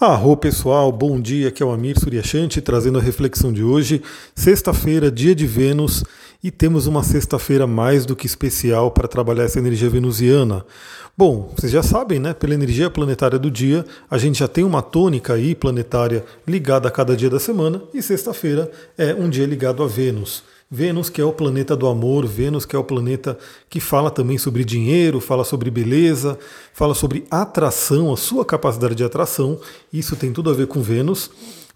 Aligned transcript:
Arro 0.00 0.36
pessoal, 0.36 0.92
bom 0.92 1.20
dia, 1.20 1.48
aqui 1.48 1.60
é 1.60 1.66
o 1.66 1.72
Amir 1.72 1.98
Suryashanti 1.98 2.60
trazendo 2.60 3.00
a 3.00 3.02
reflexão 3.02 3.52
de 3.52 3.64
hoje, 3.64 4.00
sexta-feira, 4.32 5.10
dia 5.10 5.34
de 5.34 5.44
Vênus, 5.44 6.04
e 6.40 6.52
temos 6.52 6.86
uma 6.86 7.02
sexta-feira 7.02 7.66
mais 7.66 8.06
do 8.06 8.14
que 8.14 8.24
especial 8.24 8.92
para 8.92 9.08
trabalhar 9.08 9.42
essa 9.42 9.58
energia 9.58 9.90
venusiana. 9.90 10.64
Bom, 11.16 11.52
vocês 11.56 11.72
já 11.72 11.82
sabem, 11.82 12.20
né? 12.20 12.32
Pela 12.32 12.54
energia 12.54 12.88
planetária 12.88 13.40
do 13.40 13.50
dia, 13.50 13.84
a 14.08 14.16
gente 14.18 14.38
já 14.38 14.46
tem 14.46 14.62
uma 14.62 14.82
tônica 14.82 15.34
aí 15.34 15.52
planetária 15.52 16.24
ligada 16.46 16.86
a 16.86 16.92
cada 16.92 17.16
dia 17.16 17.28
da 17.28 17.40
semana, 17.40 17.82
e 17.92 18.00
sexta-feira 18.00 18.70
é 18.96 19.12
um 19.12 19.28
dia 19.28 19.46
ligado 19.46 19.82
a 19.82 19.88
Vênus. 19.88 20.44
Vênus, 20.70 21.08
que 21.08 21.20
é 21.20 21.24
o 21.24 21.32
planeta 21.32 21.74
do 21.74 21.86
amor, 21.86 22.26
Vênus, 22.26 22.66
que 22.66 22.76
é 22.76 22.78
o 22.78 22.84
planeta 22.84 23.38
que 23.70 23.80
fala 23.80 24.10
também 24.10 24.36
sobre 24.36 24.64
dinheiro, 24.64 25.18
fala 25.18 25.42
sobre 25.42 25.70
beleza, 25.70 26.38
fala 26.74 26.94
sobre 26.94 27.24
atração, 27.30 28.12
a 28.12 28.16
sua 28.18 28.44
capacidade 28.44 28.94
de 28.94 29.02
atração. 29.02 29.58
Isso 29.90 30.14
tem 30.14 30.30
tudo 30.30 30.50
a 30.50 30.52
ver 30.52 30.66
com 30.66 30.82
Vênus. 30.82 31.30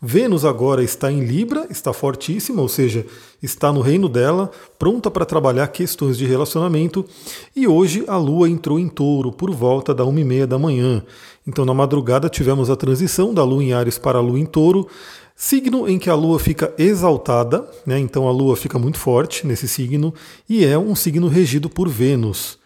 Vênus 0.04 0.44
agora 0.44 0.82
está 0.82 1.12
em 1.12 1.24
Libra, 1.24 1.66
está 1.70 1.92
fortíssima, 1.92 2.60
ou 2.60 2.68
seja, 2.68 3.06
está 3.40 3.72
no 3.72 3.80
reino 3.80 4.08
dela, 4.08 4.50
pronta 4.76 5.08
para 5.08 5.24
trabalhar 5.24 5.68
questões 5.68 6.18
de 6.18 6.26
relacionamento. 6.26 7.06
E 7.54 7.68
hoje 7.68 8.04
a 8.08 8.16
Lua 8.16 8.50
entrou 8.50 8.80
em 8.80 8.88
touro 8.88 9.30
por 9.30 9.52
volta 9.52 9.94
da 9.94 10.02
1h30 10.04 10.46
da 10.46 10.58
manhã. 10.58 11.04
Então, 11.46 11.64
na 11.64 11.72
madrugada, 11.72 12.28
tivemos 12.28 12.68
a 12.68 12.74
transição 12.74 13.32
da 13.32 13.44
Lua 13.44 13.62
em 13.62 13.72
Ares 13.72 13.96
para 13.96 14.18
a 14.18 14.20
Lua 14.20 14.40
em 14.40 14.44
touro. 14.44 14.88
Signo 15.34 15.88
em 15.88 15.98
que 15.98 16.10
a 16.10 16.14
Lua 16.14 16.38
fica 16.38 16.72
exaltada, 16.78 17.68
né? 17.86 17.98
então 17.98 18.28
a 18.28 18.32
Lua 18.32 18.56
fica 18.56 18.78
muito 18.78 18.98
forte 18.98 19.46
nesse 19.46 19.66
signo, 19.66 20.14
e 20.48 20.64
é 20.64 20.78
um 20.78 20.94
signo 20.94 21.28
regido 21.28 21.68
por 21.68 21.88
Vênus. 21.88 22.58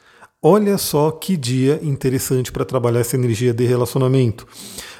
Olha 0.42 0.76
só 0.76 1.10
que 1.10 1.36
dia 1.36 1.80
interessante 1.82 2.52
para 2.52 2.64
trabalhar 2.64 3.00
essa 3.00 3.16
energia 3.16 3.52
de 3.52 3.64
relacionamento. 3.64 4.46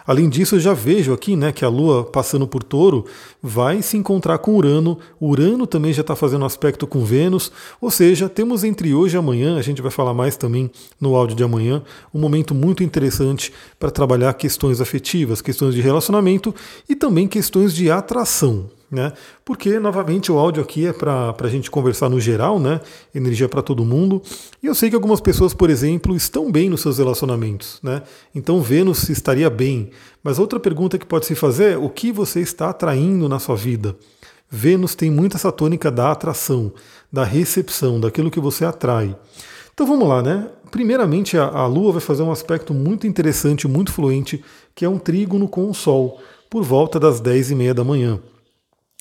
Além 0.07 0.29
disso, 0.29 0.55
eu 0.55 0.61
já 0.61 0.73
vejo 0.73 1.13
aqui 1.13 1.35
né, 1.35 1.51
que 1.51 1.65
a 1.65 1.69
Lua, 1.69 2.05
passando 2.05 2.47
por 2.47 2.63
touro, 2.63 3.05
vai 3.43 3.83
se 3.83 3.97
encontrar 3.97 4.39
com 4.39 4.55
Urano. 4.55 4.99
Urano 5.21 5.67
também 5.67 5.93
já 5.93 6.03
está 6.03 6.15
fazendo 6.15 6.45
aspecto 6.45 6.87
com 6.87 7.05
Vênus. 7.05 7.51
Ou 7.81 7.91
seja, 7.91 8.29
temos 8.29 8.63
entre 8.63 8.95
hoje 8.95 9.17
e 9.17 9.19
amanhã, 9.19 9.59
a 9.59 9.63
gente 9.63 9.83
vai 9.83 9.91
falar 9.91 10.15
mais 10.15 10.37
também 10.37 10.71
no 11.01 11.17
áudio 11.17 11.37
de 11.37 11.43
amanhã, 11.43 11.83
um 12.15 12.21
momento 12.21 12.55
muito 12.55 12.85
interessante 12.85 13.53
para 13.79 13.91
trabalhar 13.91 14.33
questões 14.35 14.81
afetivas, 14.81 15.43
questões 15.43 15.75
de 15.75 15.81
relacionamento 15.81 16.55
e 16.89 16.95
também 16.95 17.27
questões 17.27 17.75
de 17.75 17.91
atração. 17.91 18.76
Né? 18.89 19.13
Porque, 19.45 19.81
novamente, 19.81 20.31
o 20.31 20.39
áudio 20.39 20.63
aqui 20.63 20.87
é 20.87 20.93
para 20.93 21.35
a 21.41 21.49
gente 21.49 21.71
conversar 21.71 22.09
no 22.09 22.21
geral, 22.21 22.61
né? 22.61 22.81
Energia 23.13 23.49
para 23.49 23.61
todo 23.61 23.85
mundo. 23.85 24.23
E 24.63 24.67
eu 24.67 24.77
sei 24.77 24.89
que 24.89 24.95
algumas 24.95 25.21
pessoas, 25.21 25.53
por 25.53 25.71
exemplo, 25.71 26.15
estão 26.15 26.53
bem 26.53 26.71
nos 26.71 26.83
seus 26.83 26.99
relacionamentos, 26.99 27.81
né? 27.83 28.03
Então 28.33 28.63
Vênus 28.63 29.09
estaria 29.09 29.51
bem. 29.51 29.91
Mas 30.23 30.39
outra 30.39 30.61
pergunta 30.61 30.99
que 30.99 31.07
pode 31.07 31.27
se 31.27 31.35
fazer 31.35 31.73
é 31.73 31.77
o 31.77 31.91
que 31.91 32.13
você 32.13 32.41
está 32.41 32.71
atraindo 32.71 33.29
na 33.29 33.41
sua 33.41 33.57
vida? 33.57 33.97
Vênus 34.49 34.95
tem 34.95 35.11
muito 35.11 35.37
essa 35.37 35.51
tônica 35.51 35.91
da 35.91 36.13
atração, 36.13 36.73
da 37.13 37.25
recepção, 37.25 37.99
daquilo 37.99 38.31
que 38.31 38.39
você 38.39 38.65
atrai. 38.65 39.17
Então 39.75 39.87
vamos 39.87 40.09
lá, 40.09 40.23
né? 40.23 40.49
Primeiramente, 40.71 41.37
a, 41.37 41.45
a 41.45 41.67
Lua 41.67 41.93
vai 41.93 42.01
fazer 42.01 42.23
um 42.23 42.31
aspecto 42.31 42.73
muito 42.73 43.07
interessante, 43.07 43.67
muito 43.67 43.93
fluente, 43.93 44.43
que 44.75 44.85
é 44.85 44.89
um 44.89 44.99
trígono 44.99 45.49
com 45.49 45.69
o 45.69 45.75
Sol, 45.75 46.21
por 46.49 46.63
volta 46.63 47.01
das 47.01 47.21
10 47.21 47.51
e 47.51 47.55
meia 47.55 47.75
da 47.75 47.83
manhã. 47.83 48.21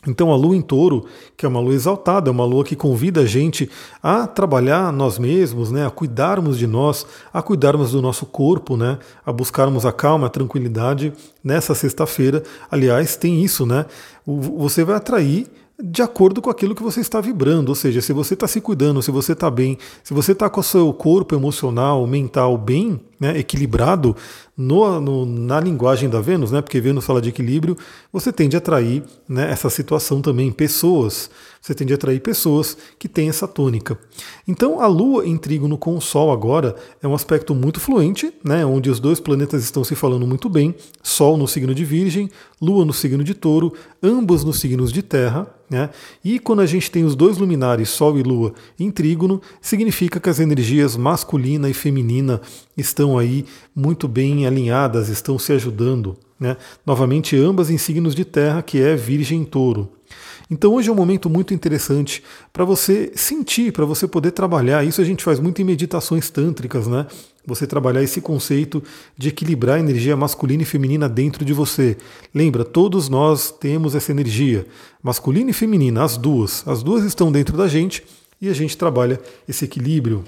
Então 0.07 0.31
a 0.31 0.35
lua 0.35 0.55
em 0.55 0.61
touro, 0.61 1.05
que 1.35 1.45
é 1.45 1.49
uma 1.49 1.59
lua 1.59 1.73
exaltada, 1.73 2.29
é 2.29 2.31
uma 2.31 2.45
lua 2.45 2.63
que 2.63 2.75
convida 2.75 3.21
a 3.21 3.25
gente 3.25 3.69
a 4.01 4.27
trabalhar 4.27 4.91
nós 4.93 5.17
mesmos, 5.17 5.71
né, 5.71 5.85
a 5.85 5.89
cuidarmos 5.89 6.57
de 6.57 6.67
nós, 6.67 7.05
a 7.33 7.41
cuidarmos 7.41 7.91
do 7.91 8.01
nosso 8.01 8.25
corpo, 8.25 8.77
né, 8.77 8.99
a 9.25 9.31
buscarmos 9.31 9.85
a 9.85 9.91
calma, 9.91 10.27
a 10.27 10.29
tranquilidade 10.29 11.13
nessa 11.43 11.73
sexta-feira. 11.73 12.43
Aliás, 12.69 13.15
tem 13.15 13.43
isso, 13.43 13.65
né? 13.65 13.85
Você 14.25 14.83
vai 14.83 14.95
atrair 14.95 15.47
de 15.81 16.01
acordo 16.01 16.41
com 16.41 16.49
aquilo 16.49 16.73
que 16.73 16.81
você 16.81 17.01
está 17.01 17.19
vibrando, 17.19 17.69
ou 17.69 17.75
seja, 17.75 18.01
se 18.01 18.13
você 18.13 18.33
está 18.33 18.47
se 18.47 18.61
cuidando, 18.61 19.01
se 19.01 19.11
você 19.11 19.33
está 19.33 19.51
bem, 19.51 19.77
se 20.03 20.13
você 20.13 20.31
está 20.31 20.49
com 20.49 20.61
o 20.61 20.63
seu 20.63 20.93
corpo 20.93 21.35
emocional, 21.35 22.07
mental 22.07 22.57
bem, 22.57 22.99
né, 23.19 23.37
equilibrado 23.37 24.15
no, 24.57 25.01
no, 25.01 25.25
na 25.25 25.59
linguagem 25.59 26.09
da 26.09 26.21
Vênus, 26.21 26.51
né, 26.51 26.61
porque 26.61 26.79
Vênus 26.79 27.05
fala 27.05 27.21
de 27.21 27.29
equilíbrio, 27.29 27.77
você 28.11 28.31
tende 28.31 28.55
a 28.55 28.59
atrair 28.59 29.03
né, 29.27 29.51
essa 29.51 29.69
situação 29.69 30.21
também, 30.21 30.51
pessoas, 30.51 31.29
você 31.61 31.73
tende 31.73 31.93
a 31.93 31.95
atrair 31.95 32.21
pessoas 32.21 32.77
que 32.97 33.09
têm 33.09 33.27
essa 33.27 33.47
tônica. 33.47 33.97
Então 34.47 34.79
a 34.79 34.87
Lua 34.87 35.25
em 35.25 35.37
trígono 35.37 35.77
com 35.77 35.97
o 35.97 36.01
Sol 36.01 36.31
agora 36.31 36.75
é 37.01 37.07
um 37.07 37.15
aspecto 37.15 37.53
muito 37.53 37.79
fluente, 37.79 38.33
né, 38.43 38.65
onde 38.65 38.89
os 38.89 38.99
dois 38.99 39.19
planetas 39.19 39.63
estão 39.63 39.83
se 39.83 39.95
falando 39.95 40.25
muito 40.25 40.47
bem, 40.47 40.73
Sol 41.03 41.37
no 41.37 41.47
signo 41.47 41.75
de 41.75 41.83
Virgem, 41.83 42.29
Lua 42.61 42.85
no 42.85 42.93
signo 42.93 43.23
de 43.23 43.33
Touro, 43.33 43.73
ambos 44.01 44.43
nos 44.43 44.59
signos 44.59 44.91
de 44.91 45.01
Terra, 45.01 45.47
né? 45.69 45.89
E 46.23 46.39
quando 46.39 46.61
a 46.61 46.65
gente 46.65 46.91
tem 46.91 47.03
os 47.03 47.15
dois 47.15 47.37
luminares, 47.37 47.89
Sol 47.89 48.17
e 48.17 48.23
Lua, 48.23 48.53
em 48.79 48.91
trígono, 48.91 49.41
significa 49.59 50.19
que 50.19 50.29
as 50.29 50.39
energias 50.39 50.95
masculina 50.95 51.69
e 51.69 51.73
feminina 51.73 52.39
estão 52.77 53.04
aí 53.17 53.45
muito 53.75 54.07
bem 54.07 54.47
alinhadas, 54.47 55.09
estão 55.09 55.37
se 55.37 55.53
ajudando. 55.53 56.17
Né? 56.39 56.57
Novamente, 56.85 57.37
ambas 57.37 57.69
em 57.69 57.77
signos 57.77 58.15
de 58.15 58.25
terra, 58.25 58.61
que 58.61 58.81
é 58.81 58.95
Virgem 58.95 59.43
Touro. 59.45 59.91
Então 60.49 60.75
hoje 60.75 60.89
é 60.89 60.91
um 60.91 60.95
momento 60.95 61.29
muito 61.29 61.53
interessante 61.53 62.23
para 62.53 62.63
você 62.63 63.11
sentir, 63.15 63.71
para 63.71 63.85
você 63.85 64.07
poder 64.07 64.31
trabalhar. 64.31 64.83
Isso 64.83 65.01
a 65.01 65.03
gente 65.03 65.23
faz 65.23 65.39
muito 65.39 65.61
em 65.61 65.65
meditações 65.65 66.29
tântricas, 66.29 66.87
né? 66.87 67.07
Você 67.47 67.65
trabalhar 67.65 68.03
esse 68.03 68.21
conceito 68.21 68.83
de 69.17 69.29
equilibrar 69.29 69.77
a 69.77 69.79
energia 69.79 70.15
masculina 70.15 70.63
e 70.63 70.65
feminina 70.65 71.09
dentro 71.09 71.43
de 71.43 71.53
você. 71.53 71.97
Lembra, 72.33 72.63
todos 72.63 73.09
nós 73.09 73.51
temos 73.51 73.95
essa 73.95 74.11
energia, 74.11 74.67
masculina 75.01 75.49
e 75.49 75.53
feminina, 75.53 76.03
as 76.03 76.17
duas. 76.17 76.63
As 76.67 76.83
duas 76.83 77.03
estão 77.03 77.31
dentro 77.31 77.57
da 77.57 77.67
gente 77.67 78.03
e 78.39 78.49
a 78.49 78.53
gente 78.53 78.77
trabalha 78.77 79.19
esse 79.47 79.65
equilíbrio. 79.65 80.23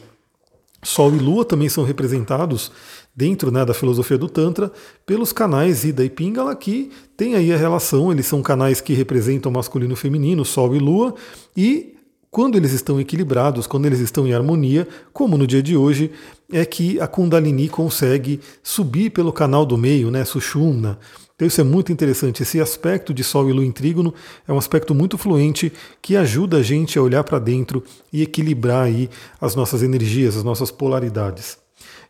Sol 0.84 1.14
e 1.16 1.20
Lua 1.20 1.44
também 1.44 1.70
são 1.70 1.84
representados 1.84 2.72
dentro 3.16 3.52
né, 3.52 3.66
da 3.66 3.74
filosofia 3.74 4.18
do 4.18 4.30
Tantra 4.30 4.72
pelos 5.06 5.34
canais 5.34 5.84
Ida 5.84 6.06
e 6.06 6.10
Pingala, 6.10 6.56
que 6.56 6.92
tem 7.16 7.36
aí 7.36 7.52
a 7.52 7.58
relação, 7.58 8.12
eles 8.12 8.28
são 8.28 8.42
canais 8.44 8.80
que 8.80 8.94
representam 8.94 9.52
masculino 9.52 9.94
e 9.94 9.98
feminino, 9.98 10.46
Sol 10.46 10.76
e 10.76 10.80
Lua, 10.80 11.16
e 11.56 11.96
quando 12.30 12.56
eles 12.56 12.74
estão 12.74 13.00
equilibrados, 13.00 13.66
quando 13.66 13.88
eles 13.88 14.00
estão 14.00 14.28
em 14.28 14.34
harmonia, 14.34 14.88
como 15.12 15.38
no 15.38 15.48
dia 15.48 15.64
de 15.64 15.76
hoje, 15.76 16.12
é 16.52 16.64
que 16.64 17.00
a 17.00 17.08
Kundalini 17.08 17.68
consegue 17.68 18.40
subir 18.62 19.10
pelo 19.10 19.34
canal 19.34 19.66
do 19.66 19.78
meio, 19.78 20.12
né, 20.12 20.24
Sushumna. 20.24 21.00
Então 21.38 21.48
isso 21.48 21.62
é 21.62 21.64
muito 21.64 21.92
interessante. 21.92 22.42
Esse 22.42 22.60
aspecto 22.60 23.14
de 23.14 23.24
Sol 23.24 23.48
e 23.48 23.54
Lua 23.54 23.64
em 23.64 23.72
trígono 23.72 24.12
é 24.48 24.52
um 24.52 24.58
aspecto 24.58 24.96
muito 24.96 25.20
fluente 25.20 25.72
que 26.02 26.18
ajuda 26.18 26.58
a 26.58 26.64
gente 26.64 26.98
a 26.98 27.02
olhar 27.02 27.24
para 27.24 27.38
dentro 27.38 27.84
e 28.12 28.24
equilibrar 28.24 28.86
aí 28.86 29.08
as 29.40 29.54
nossas 29.54 29.84
energias, 29.84 30.36
as 30.36 30.44
nossas 30.44 30.72
polaridades. 30.72 31.67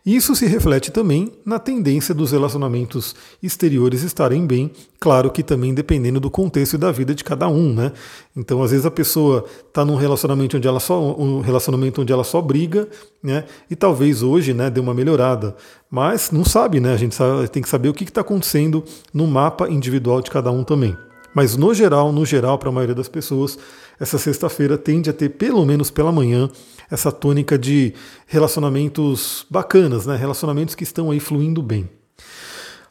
Isso 0.08 0.34
se 0.38 0.46
reflete 0.46 0.90
também 0.90 1.34
na 1.46 1.60
tendência 1.60 2.16
dos 2.16 2.32
relacionamentos 2.32 3.14
exteriores 3.44 4.04
estarem 4.04 4.48
bem, 4.48 4.72
claro 5.02 5.30
que 5.30 5.44
também 5.44 5.74
dependendo 5.74 6.18
do 6.18 6.32
contexto 6.32 6.76
e 6.76 6.78
da 6.78 6.94
vida 6.94 7.14
de 7.14 7.26
cada 7.26 7.50
um, 7.50 7.74
né? 7.74 7.92
Então, 8.34 8.64
às 8.64 8.72
vezes 8.72 8.86
a 8.86 8.90
pessoa 8.90 9.44
está 9.68 9.84
num 9.84 9.98
relacionamento 9.98 10.56
onde 10.56 10.66
ela 10.66 10.80
só 10.80 11.14
um 11.20 11.42
relacionamento 11.42 12.02
onde 12.02 12.14
ela 12.14 12.24
só 12.24 12.42
briga, 12.42 12.88
né? 13.22 13.44
E 13.70 13.76
talvez 13.76 14.24
hoje, 14.24 14.54
né, 14.54 14.70
dê 14.70 14.80
uma 14.80 14.94
melhorada, 14.94 15.54
mas 15.92 16.32
não 16.32 16.46
sabe, 16.46 16.80
né? 16.80 16.94
A 16.94 16.98
gente 16.98 17.14
sabe, 17.14 17.46
tem 17.50 17.62
que 17.62 17.68
saber 17.68 17.90
o 17.90 17.94
que 17.94 18.06
está 18.06 18.22
acontecendo 18.22 18.86
no 19.14 19.28
mapa 19.28 19.70
individual 19.70 20.22
de 20.22 20.32
cada 20.32 20.50
um 20.50 20.64
também. 20.64 20.96
Mas 21.34 21.58
no 21.58 21.74
geral, 21.74 22.14
no 22.14 22.26
geral, 22.26 22.58
para 22.58 22.70
a 22.70 22.72
maioria 22.72 22.96
das 22.96 23.10
pessoas, 23.10 23.60
essa 24.00 24.18
sexta-feira 24.18 24.78
tende 24.78 25.10
a 25.10 25.14
ter, 25.14 25.30
pelo 25.30 25.66
menos 25.66 25.90
pela 25.90 26.12
manhã, 26.12 26.50
essa 26.90 27.12
tônica 27.12 27.58
de 27.58 27.94
relacionamentos 28.26 29.46
bacanas, 29.50 30.06
né? 30.06 30.16
relacionamentos 30.16 30.76
que 30.76 30.84
estão 30.84 31.12
aí 31.12 31.20
fluindo 31.20 31.62
bem. 31.62 31.90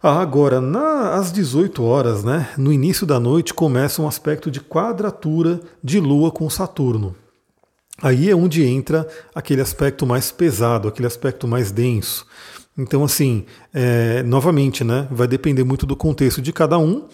Ah, 0.03 0.21
agora, 0.21 0.61
na, 0.61 1.15
às 1.15 1.33
18 1.33 1.83
horas, 1.83 2.23
né, 2.23 2.51
no 2.57 2.73
início 2.73 3.07
da 3.07 3.19
noite, 3.19 3.55
começa 3.55 4.01
um 4.03 4.07
aspecto 4.07 4.51
de 4.51 4.61
quadratura 4.61 5.59
de 5.83 5.99
Lua 5.99 6.31
com 6.31 6.49
Saturno. 6.51 7.17
Aí 8.03 8.29
é 8.29 8.37
onde 8.37 8.63
entra 8.63 9.09
aquele 9.35 9.63
aspecto 9.63 10.07
mais 10.07 10.31
pesado, 10.31 10.87
aquele 10.87 11.07
aspecto 11.07 11.49
mais 11.49 11.73
denso. 11.73 12.27
Então, 12.79 13.03
assim, 13.03 13.45
é, 13.73 14.23
novamente, 14.23 14.85
né, 14.85 15.09
vai 15.11 15.27
depender 15.27 15.65
muito 15.65 15.87
do 15.87 15.97
contexto 15.97 16.43
de 16.43 16.53
cada 16.53 16.79
um. 16.79 17.05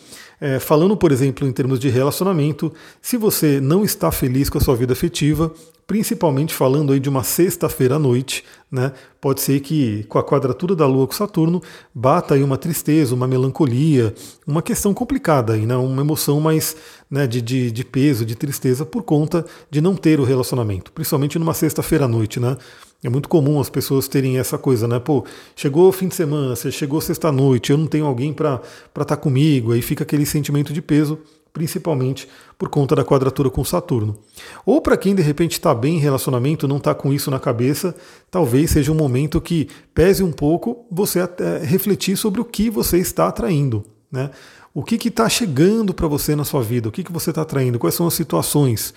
É, 0.41 0.59
falando, 0.59 0.97
por 0.97 1.13
exemplo, 1.13 1.47
em 1.47 1.53
termos 1.53 1.79
de 1.79 1.89
relacionamento, 1.89 2.73
se 3.01 3.17
você 3.17 3.61
não 3.61 3.85
está 3.85 4.11
feliz 4.11 4.51
com 4.51 4.59
a 4.59 4.61
sua 4.61 4.75
vida 4.75 4.93
afetiva, 4.93 5.53
principalmente 5.87 6.53
falando 6.53 6.93
aí 6.93 6.99
de 6.99 7.09
uma 7.09 7.23
sexta-feira 7.23 7.95
à 7.95 7.99
noite, 7.99 8.45
né? 8.71 8.93
Pode 9.21 9.41
ser 9.41 9.61
que 9.61 10.05
com 10.05 10.19
a 10.19 10.25
quadratura 10.25 10.75
da 10.75 10.87
Lua 10.87 11.07
com 11.07 11.13
Saturno 11.13 11.63
bata 11.95 12.35
aí 12.35 12.43
uma 12.43 12.57
tristeza, 12.57 13.15
uma 13.15 13.29
melancolia, 13.29 14.15
uma 14.47 14.63
questão 14.63 14.95
complicada 14.95 15.53
aí, 15.53 15.67
né? 15.67 15.77
Uma 15.77 16.03
emoção 16.03 16.41
mais 16.41 16.77
né, 17.11 17.27
de, 17.27 17.41
de, 17.41 17.71
de 17.71 17.85
peso, 17.85 18.25
de 18.25 18.35
tristeza 18.35 18.85
por 18.85 19.03
conta 19.03 19.45
de 19.71 19.81
não 19.81 19.95
ter 19.95 20.19
o 20.19 20.25
relacionamento, 20.25 20.91
principalmente 20.93 21.39
numa 21.39 21.55
sexta-feira 21.55 22.07
à 22.07 22.09
noite, 22.09 22.41
né? 22.41 22.57
É 23.05 23.09
muito 23.09 23.29
comum 23.29 23.61
as 23.61 23.69
pessoas 23.69 24.07
terem 24.07 24.39
essa 24.39 24.57
coisa, 24.57 24.87
né? 24.87 25.01
Pô, 25.01 25.25
chegou 25.57 25.89
o 25.89 25.93
fim 25.93 26.07
de 26.07 26.15
semana, 26.15 26.55
chegou 26.55 27.01
sexta-noite, 27.01 27.73
eu 27.73 27.79
não 27.79 27.87
tenho 27.87 28.07
alguém 28.07 28.33
para 28.33 28.61
estar 28.87 29.05
tá 29.05 29.17
comigo, 29.17 29.73
aí 29.73 29.83
fica 29.83 30.05
aquele 30.05 30.25
sentimento 30.25 30.73
de 30.73 30.81
peso, 30.81 31.19
principalmente 31.53 32.29
por 32.57 32.69
conta 32.69 32.95
da 32.95 33.05
quadratura 33.05 33.51
com 33.51 33.65
Saturno. 33.65 34.17
Ou 34.65 34.81
para 34.81 34.97
quem 34.97 35.17
de 35.17 35.23
repente 35.23 35.53
está 35.53 35.75
bem 35.75 35.97
em 35.97 35.99
relacionamento, 35.99 36.69
não 36.69 36.77
está 36.77 36.95
com 36.95 37.13
isso 37.13 37.29
na 37.29 37.41
cabeça, 37.41 37.93
talvez 38.31 38.71
seja 38.71 38.93
um 38.93 38.95
momento 38.95 39.41
que 39.41 39.69
pese 39.93 40.23
um 40.23 40.31
pouco 40.31 40.87
você 40.89 41.19
até 41.19 41.59
refletir 41.59 42.17
sobre 42.17 42.41
o 42.41 42.45
que 42.45 42.71
você 42.71 42.99
está 42.99 43.27
atraindo, 43.27 43.85
né? 44.13 44.31
O 44.73 44.83
que 44.83 45.09
está 45.09 45.29
chegando 45.29 45.93
para 45.93 46.07
você 46.07 46.35
na 46.37 46.45
sua 46.45 46.63
vida? 46.63 46.89
O 46.89 46.93
que, 46.93 47.03
que 47.03 47.13
você 47.13 47.31
está 47.31 47.43
atraindo? 47.43 47.79
Quais 47.79 47.95
são 47.95 48.07
as 48.07 48.15
situações? 48.15 48.95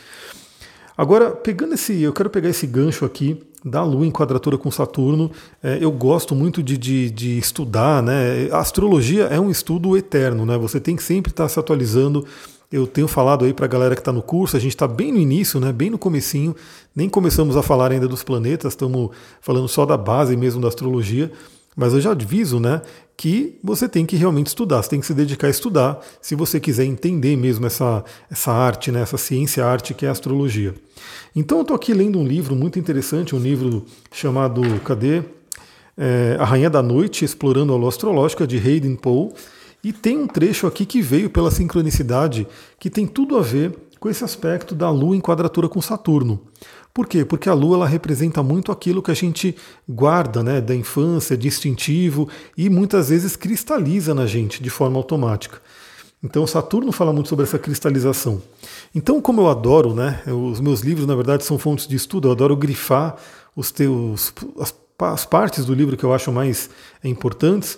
Agora, 0.95 1.31
pegando 1.31 1.73
esse, 1.73 2.01
eu 2.01 2.13
quero 2.13 2.29
pegar 2.29 2.47
esse 2.47 2.65
gancho 2.65 3.03
aqui 3.03 3.43
da 3.65 3.83
Lua 3.83 4.05
em 4.05 4.11
quadratura 4.11 4.59
com 4.59 4.69
Saturno. 4.69 5.31
É, 5.63 5.79
eu 5.81 5.91
gosto 5.91 6.35
muito 6.35 6.61
de, 6.61 6.77
de, 6.77 7.09
de, 7.09 7.37
estudar, 7.39 8.03
né? 8.03 8.47
A 8.51 8.59
astrologia 8.59 9.23
é 9.23 9.39
um 9.39 9.49
estudo 9.49 9.97
eterno, 9.97 10.45
né? 10.45 10.55
Você 10.55 10.79
tem 10.79 10.95
que 10.95 11.01
sempre 11.01 11.31
estar 11.31 11.49
se 11.49 11.59
atualizando. 11.59 12.23
Eu 12.71 12.85
tenho 12.85 13.07
falado 13.07 13.43
aí 13.43 13.53
para 13.53 13.65
a 13.65 13.69
galera 13.69 13.95
que 13.95 14.01
está 14.01 14.11
no 14.11 14.21
curso, 14.21 14.55
a 14.55 14.59
gente 14.59 14.75
está 14.75 14.87
bem 14.87 15.11
no 15.11 15.17
início, 15.17 15.59
né? 15.59 15.71
Bem 15.73 15.89
no 15.89 15.97
comecinho. 15.97 16.55
Nem 16.95 17.09
começamos 17.09 17.57
a 17.57 17.63
falar 17.63 17.91
ainda 17.91 18.07
dos 18.07 18.23
planetas, 18.23 18.73
estamos 18.73 19.09
falando 19.41 19.67
só 19.67 19.85
da 19.85 19.97
base 19.97 20.37
mesmo 20.37 20.61
da 20.61 20.67
astrologia. 20.67 21.31
Mas 21.75 21.93
eu 21.93 21.99
já 21.99 22.11
aviso, 22.11 22.59
né, 22.59 22.81
que 23.17 23.57
você 23.63 23.87
tem 23.87 24.05
que 24.05 24.15
realmente 24.15 24.47
estudar, 24.47 24.81
você 24.81 24.89
tem 24.89 24.99
que 24.99 25.05
se 25.05 25.13
dedicar 25.13 25.47
a 25.47 25.49
estudar 25.49 25.99
se 26.21 26.35
você 26.35 26.59
quiser 26.59 26.85
entender 26.85 27.35
mesmo 27.35 27.65
essa, 27.65 28.03
essa 28.29 28.51
arte, 28.51 28.91
né, 28.91 29.01
essa 29.01 29.17
ciência-arte 29.17 29.93
que 29.93 30.05
é 30.05 30.09
a 30.09 30.11
astrologia. 30.11 30.73
Então 31.35 31.57
eu 31.57 31.61
estou 31.63 31.75
aqui 31.75 31.93
lendo 31.93 32.17
um 32.17 32.25
livro 32.25 32.55
muito 32.55 32.79
interessante, 32.79 33.35
um 33.35 33.39
livro 33.39 33.85
chamado, 34.11 34.61
cadê? 34.81 35.23
É, 35.97 36.35
a 36.39 36.43
Rainha 36.43 36.69
da 36.69 36.81
Noite, 36.81 37.23
Explorando 37.23 37.73
a 37.73 37.77
Lua 37.77 37.89
Astrológica, 37.89 38.45
de 38.45 38.57
Hayden 38.57 38.95
Poe, 38.95 39.31
e 39.83 39.93
tem 39.93 40.17
um 40.17 40.27
trecho 40.27 40.67
aqui 40.67 40.85
que 40.85 41.01
veio 41.01 41.29
pela 41.29 41.51
sincronicidade 41.51 42.47
que 42.79 42.89
tem 42.89 43.05
tudo 43.05 43.37
a 43.37 43.41
ver 43.41 43.73
com 43.99 44.09
esse 44.09 44.23
aspecto 44.23 44.75
da 44.75 44.89
Lua 44.89 45.15
em 45.15 45.21
quadratura 45.21 45.69
com 45.69 45.81
Saturno. 45.81 46.41
Por 46.95 47.07
quê? 47.07 47.25
Porque 47.25 47.49
a 47.49 47.53
lua 47.53 47.75
ela 47.75 47.87
representa 47.87 48.41
muito 48.41 48.71
aquilo 48.71 49.03
que 49.03 49.11
a 49.11 49.13
gente 49.13 49.53
guarda 49.87 50.41
né, 50.41 50.61
da 50.61 50.73
infância, 50.73 51.35
de 51.35 51.45
instintivo 51.45 52.29
e 52.57 52.69
muitas 52.69 53.09
vezes 53.09 53.35
cristaliza 53.35 54.15
na 54.15 54.25
gente 54.25 54.63
de 54.63 54.69
forma 54.69 54.95
automática. 54.95 55.61
Então 56.23 56.47
Saturno 56.47 56.93
fala 56.93 57.11
muito 57.11 57.27
sobre 57.27 57.43
essa 57.43 57.59
cristalização. 57.59 58.41
Então, 58.95 59.19
como 59.19 59.41
eu 59.41 59.49
adoro, 59.49 59.93
né, 59.93 60.21
os 60.25 60.61
meus 60.61 60.79
livros 60.79 61.05
na 61.05 61.15
verdade 61.15 61.43
são 61.43 61.59
fontes 61.59 61.85
de 61.85 61.97
estudo, 61.97 62.29
eu 62.29 62.31
adoro 62.31 62.55
grifar 62.55 63.17
os 63.53 63.71
teus, 63.71 64.33
as, 64.57 64.73
as 64.97 65.25
partes 65.25 65.65
do 65.65 65.73
livro 65.73 65.97
que 65.97 66.05
eu 66.05 66.13
acho 66.13 66.31
mais 66.31 66.69
importantes. 67.03 67.77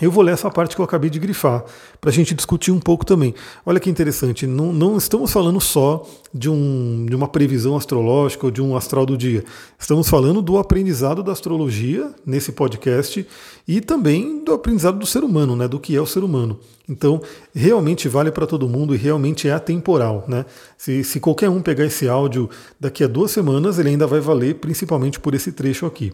Eu 0.00 0.12
vou 0.12 0.22
ler 0.22 0.30
essa 0.30 0.48
parte 0.48 0.76
que 0.76 0.80
eu 0.80 0.84
acabei 0.84 1.10
de 1.10 1.18
grifar, 1.18 1.64
para 2.00 2.10
a 2.10 2.12
gente 2.12 2.32
discutir 2.32 2.70
um 2.70 2.78
pouco 2.78 3.04
também. 3.04 3.34
Olha 3.66 3.80
que 3.80 3.90
interessante, 3.90 4.46
não, 4.46 4.72
não, 4.72 4.96
estamos 4.96 5.32
falando 5.32 5.60
só 5.60 6.06
de, 6.32 6.48
um, 6.48 7.04
de 7.04 7.16
uma 7.16 7.26
previsão 7.26 7.76
astrológica 7.76 8.46
ou 8.46 8.52
de 8.52 8.62
um 8.62 8.76
astral 8.76 9.04
do 9.04 9.16
dia. 9.16 9.42
Estamos 9.76 10.08
falando 10.08 10.40
do 10.40 10.56
aprendizado 10.56 11.20
da 11.20 11.32
astrologia 11.32 12.14
nesse 12.24 12.52
podcast 12.52 13.26
e 13.66 13.80
também 13.80 14.44
do 14.44 14.52
aprendizado 14.52 15.00
do 15.00 15.06
ser 15.06 15.24
humano, 15.24 15.56
né, 15.56 15.66
do 15.66 15.80
que 15.80 15.96
é 15.96 16.00
o 16.00 16.06
ser 16.06 16.22
humano. 16.22 16.60
Então, 16.88 17.20
realmente 17.52 18.08
vale 18.08 18.30
para 18.30 18.46
todo 18.46 18.68
mundo 18.68 18.94
e 18.94 18.98
realmente 18.98 19.48
é 19.48 19.52
atemporal. 19.52 20.24
Né? 20.28 20.46
Se, 20.76 21.02
se 21.02 21.18
qualquer 21.18 21.50
um 21.50 21.60
pegar 21.60 21.84
esse 21.84 22.08
áudio 22.08 22.48
daqui 22.78 23.02
a 23.02 23.08
duas 23.08 23.32
semanas, 23.32 23.80
ele 23.80 23.88
ainda 23.88 24.06
vai 24.06 24.20
valer, 24.20 24.54
principalmente 24.54 25.18
por 25.18 25.34
esse 25.34 25.50
trecho 25.50 25.86
aqui. 25.86 26.12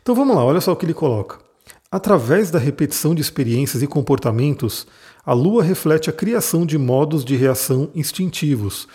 Então 0.00 0.14
vamos 0.14 0.36
lá, 0.36 0.44
olha 0.44 0.60
só 0.60 0.70
o 0.70 0.76
que 0.76 0.86
ele 0.86 0.94
coloca. 0.94 1.45
Através 1.90 2.50
da 2.50 2.58
repetição 2.58 3.14
de 3.14 3.22
experiências 3.22 3.82
e 3.82 3.86
comportamentos, 3.86 4.86
a 5.24 5.32
Lua 5.32 5.62
reflete 5.62 6.10
a 6.10 6.12
criação 6.12 6.66
de 6.66 6.76
modos 6.76 7.24
de 7.24 7.36
reação 7.36 7.90
instintivos, 7.94 8.88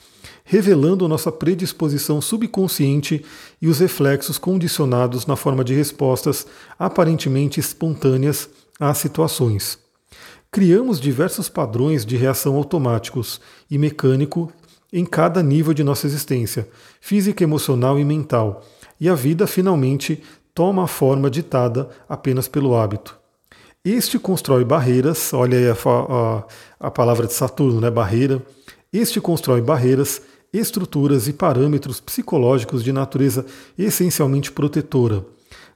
revelando 0.43 1.07
nossa 1.07 1.31
predisposição 1.31 2.19
subconsciente 2.21 3.23
e 3.61 3.67
os 3.67 3.79
reflexos 3.79 4.37
condicionados 4.37 5.25
na 5.25 5.37
forma 5.37 5.63
de 5.63 5.73
respostas 5.73 6.45
aparentemente 6.77 7.59
espontâneas 7.59 8.49
às 8.77 8.97
situações. 8.97 9.79
Criamos 10.51 10.99
diversos 10.99 11.47
padrões 11.47 12.05
de 12.05 12.17
reação 12.17 12.57
automáticos 12.57 13.39
e 13.69 13.77
mecânico 13.77 14.51
em 14.91 15.05
cada 15.05 15.41
nível 15.41 15.73
de 15.73 15.81
nossa 15.81 16.05
existência, 16.05 16.67
física, 16.99 17.41
emocional 17.41 17.97
e 17.97 18.03
mental, 18.03 18.61
e 18.99 19.07
a 19.07 19.15
vida 19.15 19.47
finalmente 19.47 20.21
toma 20.53 20.83
a 20.83 20.87
forma 20.87 21.29
ditada 21.29 21.89
apenas 22.07 22.47
pelo 22.47 22.75
hábito. 22.75 23.19
Este 23.83 24.19
constrói 24.19 24.63
barreiras, 24.63 25.33
olha 25.33 25.57
aí 25.57 25.67
a, 25.67 25.73
a, 25.73 26.43
a 26.87 26.91
palavra 26.91 27.25
de 27.25 27.33
Saturno, 27.33 27.81
né? 27.81 27.89
Barreira. 27.89 28.41
Este 28.93 29.19
constrói 29.19 29.59
barreiras, 29.59 30.21
estruturas 30.53 31.27
e 31.27 31.33
parâmetros 31.33 31.99
psicológicos 31.99 32.83
de 32.83 32.91
natureza 32.91 33.45
essencialmente 33.77 34.51
protetora, 34.51 35.25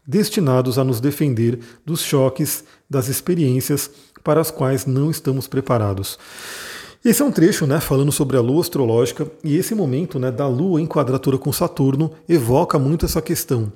destinados 0.05 0.77
a 0.77 0.83
nos 0.83 0.99
defender 0.99 1.59
dos 1.83 2.01
choques 2.01 2.63
das 2.87 3.07
experiências 3.07 3.89
para 4.23 4.39
as 4.39 4.51
quais 4.51 4.85
não 4.85 5.09
estamos 5.09 5.47
preparados. 5.47 6.19
Esse 7.03 7.21
é 7.21 7.25
um 7.25 7.31
trecho 7.31 7.65
né, 7.65 7.79
falando 7.79 8.11
sobre 8.11 8.35
a 8.35 8.41
lua 8.41 8.61
astrológica, 8.61 9.27
e 9.43 9.55
esse 9.55 9.73
momento 9.73 10.19
né, 10.19 10.29
da 10.31 10.47
lua 10.47 10.81
em 10.81 10.87
quadratura 10.87 11.37
com 11.37 11.51
Saturno 11.53 12.11
evoca 12.27 12.77
muito 12.77 13.05
essa 13.05 13.21
questão 13.21 13.71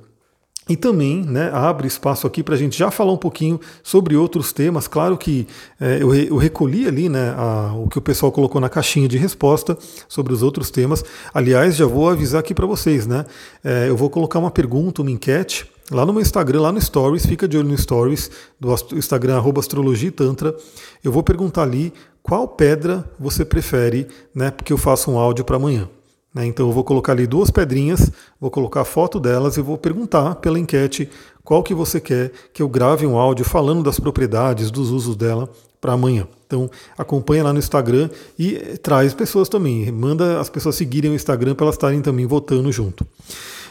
e 0.69 0.77
também 0.77 1.23
né, 1.23 1.49
abre 1.51 1.87
espaço 1.87 2.27
aqui 2.27 2.43
para 2.43 2.53
a 2.53 2.57
gente 2.57 2.77
já 2.77 2.91
falar 2.91 3.11
um 3.11 3.17
pouquinho 3.17 3.59
sobre 3.81 4.15
outros 4.15 4.53
temas. 4.53 4.87
Claro 4.87 5.17
que 5.17 5.47
é, 5.81 5.97
eu, 5.99 6.13
eu, 6.13 6.37
recolhi 6.37 6.87
ali 6.87 7.09
né, 7.09 7.33
a, 7.35 7.73
o 7.73 7.87
que 7.87 7.97
o 7.97 8.01
pessoal 8.01 8.31
colocou 8.31 8.61
na 8.61 8.69
caixinha 8.69 9.07
de 9.07 9.17
resposta 9.17 9.75
sobre 10.07 10.31
os 10.31 10.43
outros 10.43 10.69
temas. 10.69 11.03
Aliás, 11.33 11.75
já 11.75 11.87
vou 11.87 12.07
avisar 12.07 12.41
aqui 12.41 12.53
para 12.53 12.67
vocês, 12.67 13.07
né? 13.07 13.25
É, 13.63 13.89
eu 13.89 13.97
vou 13.97 14.11
colocar 14.11 14.37
uma 14.37 14.51
pergunta, 14.51 15.01
uma 15.01 15.09
enquete 15.09 15.67
lá 15.89 16.05
no 16.05 16.13
meu 16.13 16.21
Instagram, 16.21 16.61
lá 16.61 16.71
no 16.71 16.79
Stories, 16.79 17.25
fica 17.25 17.47
de 17.47 17.57
olho 17.57 17.69
no 17.69 17.77
Stories 17.77 18.29
do 18.59 18.71
Instagram 18.93 19.37
arroba 19.37 19.59
astrologia 19.59 20.11
tantra. 20.11 20.55
Eu 21.03 21.11
vou 21.11 21.23
perguntar 21.23 21.63
ali 21.63 21.91
qual 22.21 22.47
pedra 22.47 23.09
você 23.19 23.43
prefere, 23.43 24.07
né? 24.35 24.51
Porque 24.51 24.71
eu 24.71 24.77
faço 24.77 25.09
um 25.09 25.17
áudio 25.17 25.43
para 25.43 25.55
amanhã. 25.55 25.89
Né? 26.33 26.45
Então 26.45 26.67
eu 26.67 26.71
vou 26.71 26.83
colocar 26.83 27.13
ali 27.13 27.25
duas 27.25 27.49
pedrinhas, 27.49 28.11
vou 28.39 28.51
colocar 28.51 28.81
a 28.81 28.85
foto 28.85 29.19
delas 29.19 29.57
e 29.57 29.61
vou 29.61 29.77
perguntar 29.77 30.35
pela 30.35 30.59
enquete 30.59 31.09
qual 31.43 31.63
que 31.63 31.73
você 31.73 31.99
quer 31.99 32.31
que 32.53 32.61
eu 32.61 32.69
grave 32.69 33.05
um 33.05 33.17
áudio 33.17 33.43
falando 33.45 33.83
das 33.83 33.99
propriedades, 33.99 34.69
dos 34.69 34.91
usos 34.91 35.15
dela 35.15 35.49
para 35.81 35.93
amanhã. 35.93 36.27
Então 36.45 36.69
acompanha 36.97 37.43
lá 37.43 37.53
no 37.53 37.59
Instagram 37.59 38.09
e 38.37 38.53
traz 38.81 39.13
pessoas 39.13 39.49
também, 39.49 39.91
manda 39.91 40.39
as 40.39 40.49
pessoas 40.49 40.75
seguirem 40.75 41.11
o 41.11 41.15
Instagram 41.15 41.55
para 41.55 41.65
elas 41.65 41.75
estarem 41.75 42.01
também 42.01 42.25
votando 42.25 42.71
junto. 42.71 43.05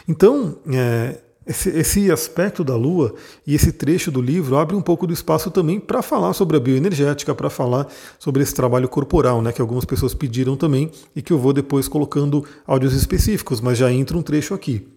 Então, 0.07 0.57
é, 0.71 1.17
esse, 1.49 1.69
esse, 1.69 2.11
aspecto 2.11 2.63
da 2.63 2.75
Lua 2.75 3.15
e 3.45 3.55
esse 3.55 3.71
trecho 3.71 4.11
do 4.11 4.21
livro 4.21 4.55
abre 4.55 4.75
um 4.75 4.81
pouco 4.81 5.07
do 5.07 5.13
espaço 5.13 5.49
também 5.49 5.79
para 5.79 6.03
falar 6.03 6.33
sobre 6.33 6.55
a 6.55 6.59
bioenergética, 6.59 7.33
para 7.33 7.49
falar 7.49 7.87
sobre 8.19 8.43
esse 8.43 8.53
trabalho 8.53 8.87
corporal, 8.87 9.41
né, 9.41 9.51
que 9.51 9.59
algumas 9.59 9.83
pessoas 9.83 10.13
pediram 10.13 10.55
também 10.55 10.91
e 11.15 11.23
que 11.23 11.33
eu 11.33 11.39
vou 11.39 11.51
depois 11.51 11.87
colocando 11.87 12.45
áudios 12.67 12.93
específicos, 12.93 13.61
mas 13.61 13.79
já 13.79 13.91
entra 13.91 14.15
um 14.15 14.21
trecho 14.21 14.53
aqui. 14.53 14.87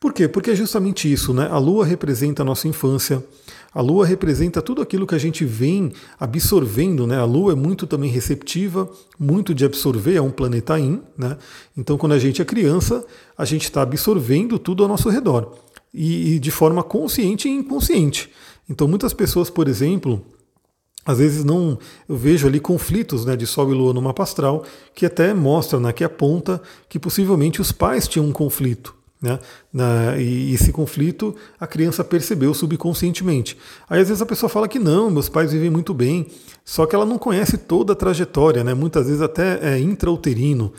Por 0.00 0.14
quê? 0.14 0.26
Porque 0.26 0.50
é 0.50 0.54
justamente 0.54 1.12
isso, 1.12 1.32
né? 1.32 1.46
A 1.48 1.58
Lua 1.58 1.86
representa 1.86 2.42
a 2.42 2.44
nossa 2.44 2.66
infância, 2.66 3.22
a 3.72 3.80
Lua 3.80 4.04
representa 4.04 4.60
tudo 4.60 4.82
aquilo 4.82 5.06
que 5.06 5.14
a 5.14 5.18
gente 5.18 5.44
vem 5.44 5.92
absorvendo, 6.18 7.06
né? 7.06 7.18
A 7.18 7.24
Lua 7.24 7.52
é 7.52 7.54
muito 7.54 7.86
também 7.86 8.10
receptiva, 8.10 8.90
muito 9.16 9.54
de 9.54 9.64
absorver, 9.64 10.16
é 10.16 10.20
um 10.20 10.30
planeta 10.30 10.76
in, 10.76 11.00
né? 11.16 11.36
Então, 11.76 11.96
quando 11.96 12.12
a 12.12 12.18
gente 12.18 12.42
é 12.42 12.44
criança, 12.44 13.04
a 13.38 13.44
gente 13.44 13.62
está 13.62 13.82
absorvendo 13.82 14.58
tudo 14.58 14.82
ao 14.82 14.88
nosso 14.88 15.08
redor 15.08 15.61
e, 15.92 16.34
e 16.34 16.38
de 16.38 16.50
forma 16.50 16.82
consciente 16.82 17.48
e 17.48 17.52
inconsciente. 17.52 18.30
Então, 18.68 18.88
muitas 18.88 19.12
pessoas, 19.12 19.50
por 19.50 19.68
exemplo, 19.68 20.24
às 21.04 21.18
vezes 21.18 21.44
não 21.44 21.78
eu 22.08 22.16
vejo 22.16 22.46
ali 22.46 22.60
conflitos 22.60 23.24
né, 23.24 23.36
de 23.36 23.46
Sol 23.46 23.70
e 23.70 23.74
Lua 23.74 23.92
no 23.92 24.00
mapa 24.00 24.22
astral 24.22 24.64
que 24.94 25.04
até 25.04 25.34
mostra, 25.34 25.80
né, 25.80 25.92
que 25.92 26.04
aponta 26.04 26.62
que 26.88 26.98
possivelmente 26.98 27.60
os 27.60 27.72
pais 27.72 28.06
tinham 28.06 28.26
um 28.26 28.32
conflito. 28.32 28.94
Né? 29.20 29.38
Na, 29.72 30.16
e 30.18 30.52
esse 30.52 30.72
conflito 30.72 31.34
a 31.58 31.66
criança 31.66 32.02
percebeu 32.02 32.52
subconscientemente. 32.54 33.56
Aí 33.88 34.00
às 34.00 34.08
vezes 34.08 34.22
a 34.22 34.26
pessoa 34.26 34.50
fala 34.50 34.66
que 34.66 34.80
não, 34.80 35.10
meus 35.10 35.28
pais 35.28 35.52
vivem 35.52 35.70
muito 35.70 35.92
bem. 35.94 36.26
só 36.64 36.86
que 36.86 36.94
ela 36.94 37.06
não 37.06 37.18
conhece 37.18 37.56
toda 37.58 37.92
a 37.92 37.96
trajetória, 37.96 38.64
né? 38.64 38.74
muitas 38.74 39.06
vezes 39.06 39.22
até 39.22 39.74
é 39.74 39.78
intrauterino. 39.78 40.72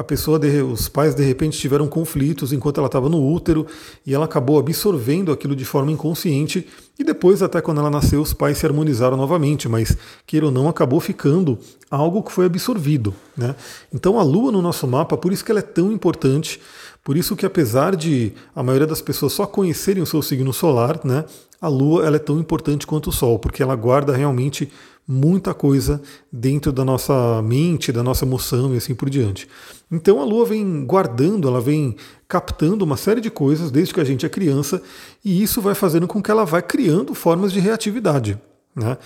A 0.00 0.02
pessoa, 0.02 0.40
os 0.72 0.88
pais 0.88 1.14
de 1.14 1.22
repente 1.22 1.58
tiveram 1.58 1.86
conflitos 1.86 2.54
enquanto 2.54 2.78
ela 2.78 2.86
estava 2.86 3.10
no 3.10 3.22
útero 3.22 3.66
e 4.06 4.14
ela 4.14 4.24
acabou 4.24 4.58
absorvendo 4.58 5.30
aquilo 5.30 5.54
de 5.54 5.66
forma 5.66 5.92
inconsciente 5.92 6.66
e 6.98 7.04
depois, 7.04 7.42
até 7.42 7.60
quando 7.60 7.82
ela 7.82 7.90
nasceu, 7.90 8.22
os 8.22 8.32
pais 8.32 8.56
se 8.56 8.64
harmonizaram 8.64 9.14
novamente, 9.14 9.68
mas 9.68 9.98
queira 10.26 10.46
ou 10.46 10.50
não, 10.50 10.70
acabou 10.70 11.00
ficando 11.00 11.58
algo 11.90 12.22
que 12.22 12.32
foi 12.32 12.46
absorvido. 12.46 13.14
Né? 13.36 13.54
Então 13.92 14.18
a 14.18 14.22
Lua 14.22 14.50
no 14.50 14.62
nosso 14.62 14.86
mapa, 14.86 15.18
por 15.18 15.34
isso 15.34 15.44
que 15.44 15.50
ela 15.50 15.60
é 15.60 15.62
tão 15.62 15.92
importante, 15.92 16.58
por 17.04 17.14
isso 17.14 17.36
que 17.36 17.44
apesar 17.44 17.94
de 17.94 18.32
a 18.56 18.62
maioria 18.62 18.86
das 18.86 19.02
pessoas 19.02 19.34
só 19.34 19.44
conhecerem 19.44 20.02
o 20.02 20.06
seu 20.06 20.22
signo 20.22 20.50
solar, 20.50 20.98
né, 21.04 21.26
a 21.60 21.68
Lua 21.68 22.06
ela 22.06 22.16
é 22.16 22.18
tão 22.18 22.38
importante 22.38 22.86
quanto 22.86 23.10
o 23.10 23.12
Sol, 23.12 23.38
porque 23.38 23.62
ela 23.62 23.76
guarda 23.76 24.16
realmente 24.16 24.72
muita 25.06 25.52
coisa 25.52 26.00
dentro 26.32 26.72
da 26.72 26.84
nossa 26.84 27.42
mente, 27.42 27.92
da 27.92 28.02
nossa 28.02 28.24
emoção 28.24 28.74
e 28.74 28.76
assim 28.76 28.94
por 28.94 29.10
diante. 29.10 29.48
Então 29.90 30.20
a 30.20 30.24
Lua 30.24 30.46
vem 30.46 30.84
guardando, 30.84 31.48
ela 31.48 31.60
vem 31.60 31.96
captando 32.28 32.84
uma 32.84 32.96
série 32.96 33.20
de 33.20 33.30
coisas 33.30 33.70
desde 33.70 33.92
que 33.92 34.00
a 34.00 34.04
gente 34.04 34.24
é 34.24 34.28
criança, 34.28 34.80
e 35.24 35.42
isso 35.42 35.60
vai 35.60 35.74
fazendo 35.74 36.06
com 36.06 36.22
que 36.22 36.30
ela 36.30 36.44
vá 36.44 36.62
criando 36.62 37.14
formas 37.14 37.52
de 37.52 37.58
reatividade. 37.58 38.38
Né? 38.74 38.96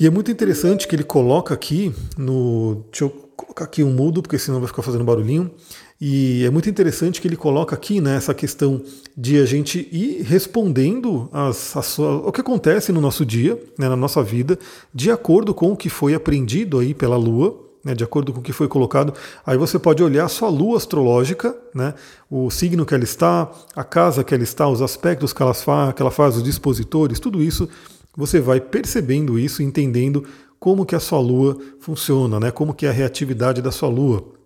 E 0.00 0.06
é 0.06 0.10
muito 0.10 0.30
interessante 0.30 0.88
que 0.88 0.96
ele 0.96 1.04
coloca 1.04 1.52
aqui 1.52 1.94
no. 2.16 2.84
Deixa 2.90 3.04
eu 3.04 3.10
colocar 3.36 3.64
aqui 3.64 3.82
um 3.82 3.92
mudo, 3.92 4.22
porque 4.22 4.38
senão 4.38 4.58
vai 4.58 4.68
ficar 4.68 4.82
fazendo 4.82 5.04
barulhinho. 5.04 5.50
E 6.00 6.44
é 6.44 6.50
muito 6.50 6.68
interessante 6.68 7.20
que 7.20 7.26
ele 7.26 7.36
coloca 7.36 7.74
aqui 7.74 8.00
né, 8.02 8.16
essa 8.16 8.34
questão 8.34 8.82
de 9.16 9.38
a 9.40 9.46
gente 9.46 9.88
ir 9.90 10.22
respondendo 10.22 11.28
as, 11.32 11.74
as, 11.74 11.98
o 11.98 12.30
que 12.30 12.42
acontece 12.42 12.92
no 12.92 13.00
nosso 13.00 13.24
dia, 13.24 13.58
né, 13.78 13.88
na 13.88 13.96
nossa 13.96 14.22
vida, 14.22 14.58
de 14.92 15.10
acordo 15.10 15.54
com 15.54 15.72
o 15.72 15.76
que 15.76 15.88
foi 15.88 16.14
aprendido 16.14 16.78
aí 16.78 16.92
pela 16.92 17.16
Lua, 17.16 17.66
né, 17.82 17.94
de 17.94 18.04
acordo 18.04 18.30
com 18.30 18.40
o 18.40 18.42
que 18.42 18.52
foi 18.52 18.68
colocado. 18.68 19.14
Aí 19.46 19.56
você 19.56 19.78
pode 19.78 20.02
olhar 20.02 20.26
a 20.26 20.28
sua 20.28 20.50
lua 20.50 20.76
astrológica, 20.76 21.56
né, 21.74 21.94
o 22.30 22.50
signo 22.50 22.84
que 22.84 22.94
ela 22.94 23.04
está, 23.04 23.50
a 23.74 23.84
casa 23.84 24.22
que 24.22 24.34
ela 24.34 24.42
está, 24.42 24.68
os 24.68 24.82
aspectos 24.82 25.32
que 25.32 25.40
ela, 25.40 25.54
faz, 25.54 25.94
que 25.94 26.02
ela 26.02 26.10
faz, 26.10 26.36
os 26.36 26.42
dispositores, 26.42 27.18
tudo 27.18 27.42
isso, 27.42 27.68
você 28.14 28.38
vai 28.38 28.60
percebendo 28.60 29.38
isso, 29.38 29.62
entendendo 29.62 30.24
como 30.58 30.84
que 30.84 30.94
a 30.94 31.00
sua 31.00 31.20
lua 31.20 31.56
funciona, 31.80 32.38
né, 32.38 32.50
como 32.50 32.74
que 32.74 32.84
é 32.84 32.90
a 32.90 32.92
reatividade 32.92 33.62
da 33.62 33.70
sua 33.70 33.88
lua. 33.88 34.36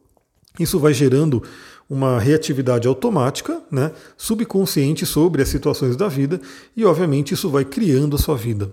Isso 0.59 0.79
vai 0.79 0.93
gerando 0.93 1.43
uma 1.89 2.21
reatividade 2.21 2.87
automática, 2.87 3.61
né, 3.71 3.91
subconsciente 4.17 5.05
sobre 5.05 5.43
as 5.43 5.49
situações 5.49 5.97
da 5.97 6.07
vida 6.07 6.41
e, 6.77 6.85
obviamente, 6.85 7.35
isso 7.35 7.51
vai 7.51 7.65
criando 7.65 8.15
a 8.15 8.19
sua 8.19 8.37
vida. 8.37 8.73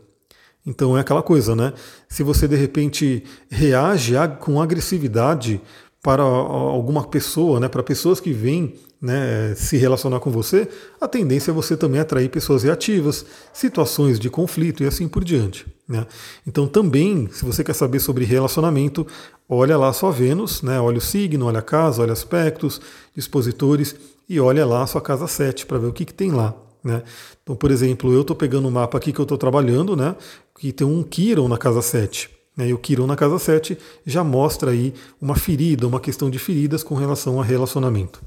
Então 0.65 0.98
é 0.98 1.01
aquela 1.01 1.24
coisa, 1.24 1.55
né? 1.55 1.74
Se 2.10 2.24
você 2.24 2.46
de 2.48 2.55
repente 2.57 3.24
reage 3.50 4.13
com 4.41 4.62
agressividade 4.62 5.62
para 6.03 6.22
alguma 6.22 7.07
pessoa, 7.07 7.60
né, 7.60 7.67
para 7.67 7.81
pessoas 7.81 8.19
que 8.19 8.31
vêm 8.31 8.75
né, 9.01 9.55
se 9.55 9.77
relacionar 9.77 10.19
com 10.19 10.29
você, 10.29 10.67
a 11.00 11.07
tendência 11.07 11.51
é 11.51 11.53
você 11.53 11.75
também 11.75 12.00
atrair 12.00 12.29
pessoas 12.29 12.63
reativas, 12.63 13.25
situações 13.53 14.19
de 14.19 14.29
conflito 14.29 14.84
e 14.84 14.88
assim 14.88 15.07
por 15.07 15.24
diante. 15.24 15.65
Né? 15.88 16.06
Então 16.46 16.67
também, 16.67 17.29
se 17.32 17.46
você 17.46 17.63
quer 17.63 17.74
saber 17.74 18.00
sobre 18.00 18.25
relacionamento, 18.25 19.08
olha 19.48 19.77
lá 19.77 19.94
sua 19.94 20.12
Vênus, 20.12 20.62
né, 20.62 20.79
olha 20.82 20.98
o 20.98 21.01
signo, 21.01 21.46
olha 21.46 21.60
a 21.60 21.62
casa, 21.62 22.01
olha 22.01 22.12
aspectos, 22.12 22.82
dispositores 23.15 23.96
e 24.27 24.39
olha 24.39 24.65
lá 24.65 24.84
a 24.84 24.88
sua 24.88 25.01
casa 25.01 25.27
7 25.27 25.65
para 25.65 25.77
ver 25.77 25.88
o 25.88 25.94
que, 25.94 26.03
que 26.03 26.13
tem 26.13 26.32
lá. 26.32 26.53
Né? 26.84 27.03
Então, 27.41 27.56
por 27.56 27.72
exemplo, 27.72 28.13
eu 28.13 28.22
estou 28.22 28.36
pegando 28.36 28.67
um 28.67 28.72
mapa 28.72 28.98
aqui 28.98 29.13
que 29.13 29.20
eu 29.20 29.24
estou 29.24 29.38
trabalhando, 29.38 29.96
né, 29.96 30.15
que 30.60 30.74
tem 30.74 30.86
um 30.86 31.01
Quiron 31.03 31.48
na 31.48 31.58
casa 31.58 31.82
7. 31.82 32.37
Né, 32.58 32.70
e 32.70 32.74
o 32.74 32.78
Quiron 32.80 33.06
na 33.06 33.16
casa 33.16 33.38
7 33.38 33.78
já 34.04 34.24
mostra 34.24 34.72
aí 34.72 34.94
uma 35.22 35.36
ferida, 35.36 35.88
uma 35.88 36.00
questão 36.00 36.30
de 36.30 36.40
feridas 36.40 36.84
com 36.84 36.96
relação 36.96 37.40
a 37.40 37.44
relacionamento. 37.44 38.20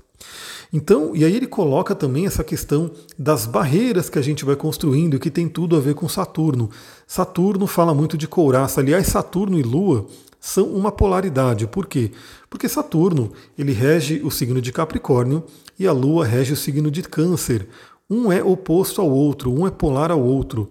Então, 0.72 1.16
e 1.16 1.24
aí 1.24 1.34
ele 1.34 1.48
coloca 1.48 1.96
também 1.96 2.26
essa 2.26 2.44
questão 2.44 2.92
das 3.18 3.44
barreiras 3.44 4.08
que 4.08 4.18
a 4.20 4.22
gente 4.22 4.44
vai 4.44 4.54
construindo 4.54 5.16
e 5.16 5.18
que 5.18 5.30
tem 5.30 5.48
tudo 5.48 5.76
a 5.76 5.80
ver 5.80 5.94
com 5.94 6.08
Saturno. 6.08 6.70
Saturno 7.08 7.66
fala 7.66 7.92
muito 7.92 8.16
de 8.16 8.28
couraça. 8.28 8.80
Aliás, 8.80 9.08
Saturno 9.08 9.58
e 9.58 9.64
Lua 9.64 10.06
são 10.38 10.68
uma 10.68 10.92
polaridade. 10.92 11.66
Por 11.66 11.86
quê? 11.86 12.12
Porque 12.48 12.68
Saturno 12.68 13.32
ele 13.58 13.72
rege 13.72 14.20
o 14.22 14.30
signo 14.30 14.62
de 14.62 14.70
Capricórnio 14.70 15.42
e 15.76 15.88
a 15.88 15.92
Lua 15.92 16.24
rege 16.24 16.52
o 16.52 16.56
signo 16.56 16.88
de 16.88 17.02
Câncer. 17.02 17.68
Um 18.08 18.30
é 18.30 18.42
oposto 18.42 19.00
ao 19.00 19.10
outro, 19.10 19.52
um 19.52 19.66
é 19.66 19.70
polar 19.72 20.12
ao 20.12 20.22
outro. 20.22 20.70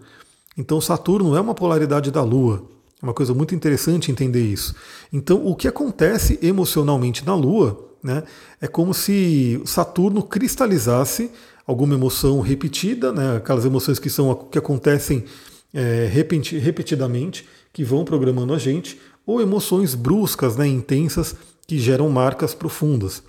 Então 0.58 0.80
Saturno 0.80 1.36
é 1.36 1.42
uma 1.42 1.54
polaridade 1.54 2.10
da 2.10 2.24
Lua. 2.24 2.64
É 3.02 3.06
uma 3.06 3.14
coisa 3.14 3.34
muito 3.34 3.56
interessante 3.56 4.12
entender 4.12 4.44
isso. 4.44 4.76
Então, 5.12 5.46
o 5.46 5.56
que 5.56 5.68
acontece 5.68 6.38
emocionalmente 6.42 7.26
na 7.26 7.34
Lua 7.34 7.90
né? 8.02 8.24
É 8.62 8.68
como 8.68 8.94
se 8.94 9.62
Saturno 9.66 10.24
cristalizasse 10.24 11.32
alguma 11.68 11.94
emoção 11.94 12.40
repetida, 12.40 13.12
né? 13.12 13.38
aquelas 13.38 13.66
emoções 13.66 14.00
que, 14.00 14.10
são, 14.10 14.34
que 14.34 14.58
acontecem 14.58 15.26
é, 15.74 16.10
repetidamente, 16.12 17.48
que 17.72 17.84
vão 17.84 18.04
programando 18.04 18.54
a 18.54 18.58
gente, 18.58 19.00
ou 19.26 19.42
emoções 19.42 19.94
bruscas, 19.94 20.56
né? 20.56 20.66
intensas, 20.66 21.36
que 21.68 21.78
geram 21.78 22.10
marcas 22.10 22.56
profundas. 22.56 23.22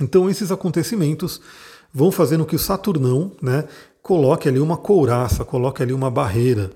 Então 0.00 0.30
esses 0.30 0.52
acontecimentos 0.52 1.40
vão 1.92 2.12
fazendo 2.12 2.44
que 2.44 2.54
o 2.54 2.58
Saturnão 2.58 3.32
né, 3.42 3.64
coloque 4.02 4.48
ali 4.48 4.60
uma 4.60 4.76
couraça, 4.76 5.44
coloque 5.44 5.82
ali 5.82 5.92
uma 5.92 6.10
barreira. 6.10 6.70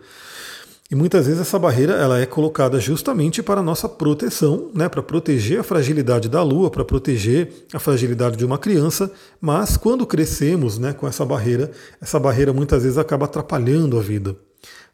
E 0.91 0.95
muitas 0.97 1.27
vezes 1.27 1.41
essa 1.41 1.57
barreira 1.57 1.93
ela 1.93 2.19
é 2.19 2.27
colocada 2.27 2.81
justamente 2.81 3.45
para 3.45 3.63
nossa 3.63 3.89
proteção, 3.89 4.71
né, 4.75 4.89
para 4.89 5.01
proteger 5.01 5.61
a 5.61 5.63
fragilidade 5.63 6.29
da 6.29 6.43
Lua, 6.43 6.69
para 6.69 6.85
proteger 6.85 7.67
a 7.73 7.79
fragilidade 7.79 8.37
de 8.37 8.45
uma 8.45 8.59
criança, 8.59 9.09
mas 9.41 9.77
quando 9.77 10.05
crescemos 10.05 10.79
né, 10.79 10.93
com 10.93 11.07
essa 11.07 11.25
barreira, 11.25 11.71
essa 12.01 12.19
barreira 12.19 12.53
muitas 12.53 12.83
vezes 12.83 12.99
acaba 12.99 13.27
atrapalhando 13.27 13.97
a 13.97 14.03
vida. 14.03 14.35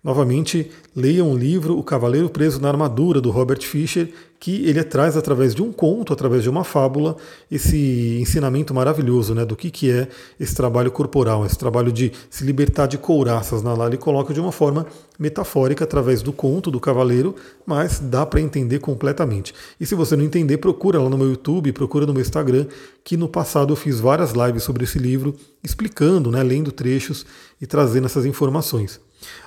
Novamente, 0.07 0.71
leiam 0.95 1.33
o 1.33 1.37
livro 1.37 1.77
O 1.77 1.83
Cavaleiro 1.83 2.31
Preso 2.31 2.61
na 2.61 2.69
Armadura, 2.69 3.21
do 3.21 3.33
Robert 3.33 3.61
Fisher, 3.63 4.09
que 4.39 4.65
ele 4.65 4.85
traz 4.85 5.17
através 5.17 5.53
de 5.53 5.61
um 5.61 5.73
conto, 5.73 6.13
através 6.13 6.45
de 6.45 6.49
uma 6.49 6.63
fábula, 6.63 7.17
esse 7.51 8.17
ensinamento 8.21 8.73
maravilhoso 8.73 9.35
né, 9.35 9.45
do 9.45 9.57
que, 9.57 9.69
que 9.69 9.91
é 9.91 10.07
esse 10.39 10.55
trabalho 10.55 10.93
corporal, 10.93 11.45
esse 11.45 11.59
trabalho 11.59 11.91
de 11.91 12.13
se 12.31 12.45
libertar 12.45 12.87
de 12.87 12.97
couraças. 12.97 13.65
Na 13.65 13.75
lá 13.75 13.89
ele 13.89 13.97
coloca 13.97 14.33
de 14.33 14.39
uma 14.39 14.53
forma 14.53 14.87
metafórica 15.19 15.83
através 15.83 16.23
do 16.23 16.33
conto 16.33 16.71
do 16.71 16.79
cavaleiro, 16.79 17.35
mas 17.67 17.99
dá 17.99 18.25
para 18.25 18.41
entender 18.41 18.79
completamente. 18.79 19.53
E 19.81 19.85
se 19.85 19.97
você 19.97 20.15
não 20.15 20.23
entender, 20.23 20.59
procura 20.59 21.03
lá 21.03 21.11
no 21.11 21.19
meu 21.19 21.31
YouTube, 21.31 21.73
procura 21.73 22.07
no 22.07 22.13
meu 22.13 22.23
Instagram, 22.23 22.67
que 23.03 23.17
no 23.17 23.29
passado 23.29 23.73
eu 23.73 23.77
fiz 23.77 23.99
várias 23.99 24.31
lives 24.31 24.63
sobre 24.63 24.85
esse 24.85 25.01
livro, 25.01 25.35
explicando, 25.65 26.31
né, 26.31 26.45
lendo 26.45 26.71
trechos 26.71 27.27
e 27.61 27.67
trazendo 27.67 28.07
essas 28.07 28.25
informações. 28.25 29.01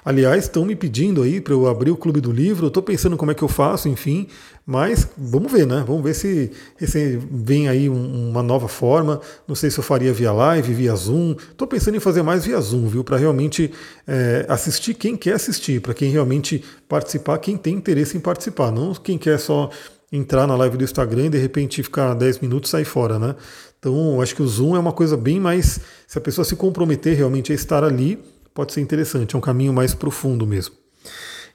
Aliás, 0.03 0.45
estão 0.45 0.65
me 0.65 0.75
pedindo 0.75 1.21
aí 1.21 1.41
para 1.41 1.53
eu 1.53 1.67
abrir 1.67 1.91
o 1.91 1.97
clube 1.97 2.21
do 2.21 2.31
livro, 2.31 2.67
estou 2.67 2.81
pensando 2.81 3.17
como 3.17 3.31
é 3.31 3.33
que 3.33 3.43
eu 3.43 3.47
faço, 3.47 3.89
enfim, 3.89 4.27
mas 4.65 5.07
vamos 5.17 5.51
ver, 5.51 5.65
né? 5.65 5.83
Vamos 5.85 6.03
ver 6.03 6.13
se, 6.13 6.51
se 6.79 7.19
vem 7.31 7.67
aí 7.67 7.89
um, 7.89 8.29
uma 8.29 8.43
nova 8.43 8.67
forma. 8.67 9.19
Não 9.47 9.55
sei 9.55 9.71
se 9.71 9.79
eu 9.79 9.83
faria 9.83 10.13
via 10.13 10.31
live, 10.31 10.73
via 10.73 10.95
Zoom. 10.95 11.31
Estou 11.31 11.67
pensando 11.67 11.97
em 11.97 11.99
fazer 11.99 12.21
mais 12.21 12.45
via 12.45 12.61
Zoom, 12.61 12.87
viu? 12.87 13.03
Para 13.03 13.17
realmente 13.17 13.71
é, 14.07 14.45
assistir 14.47 14.93
quem 14.93 15.17
quer 15.17 15.33
assistir, 15.33 15.81
para 15.81 15.93
quem 15.93 16.11
realmente 16.11 16.63
participar, 16.87 17.39
quem 17.39 17.57
tem 17.57 17.75
interesse 17.75 18.15
em 18.15 18.19
participar, 18.19 18.71
não 18.71 18.93
quem 18.93 19.17
quer 19.17 19.39
só 19.39 19.69
entrar 20.11 20.47
na 20.47 20.55
live 20.55 20.77
do 20.77 20.83
Instagram 20.83 21.25
e 21.25 21.29
de 21.29 21.37
repente 21.37 21.83
ficar 21.83 22.13
10 22.13 22.39
minutos 22.39 22.69
e 22.69 22.71
sair 22.71 22.85
fora, 22.85 23.19
né? 23.19 23.35
Então, 23.79 24.21
acho 24.21 24.35
que 24.35 24.43
o 24.43 24.47
Zoom 24.47 24.75
é 24.75 24.79
uma 24.79 24.91
coisa 24.91 25.15
bem 25.15 25.39
mais. 25.39 25.79
Se 26.05 26.17
a 26.17 26.21
pessoa 26.21 26.43
se 26.43 26.55
comprometer 26.55 27.15
realmente 27.15 27.51
a 27.51 27.55
estar 27.55 27.83
ali, 27.83 28.19
pode 28.59 28.73
ser 28.73 28.81
interessante, 28.81 29.35
é 29.35 29.37
um 29.37 29.41
caminho 29.41 29.71
mais 29.71 29.93
profundo 29.93 30.45
mesmo. 30.45 30.75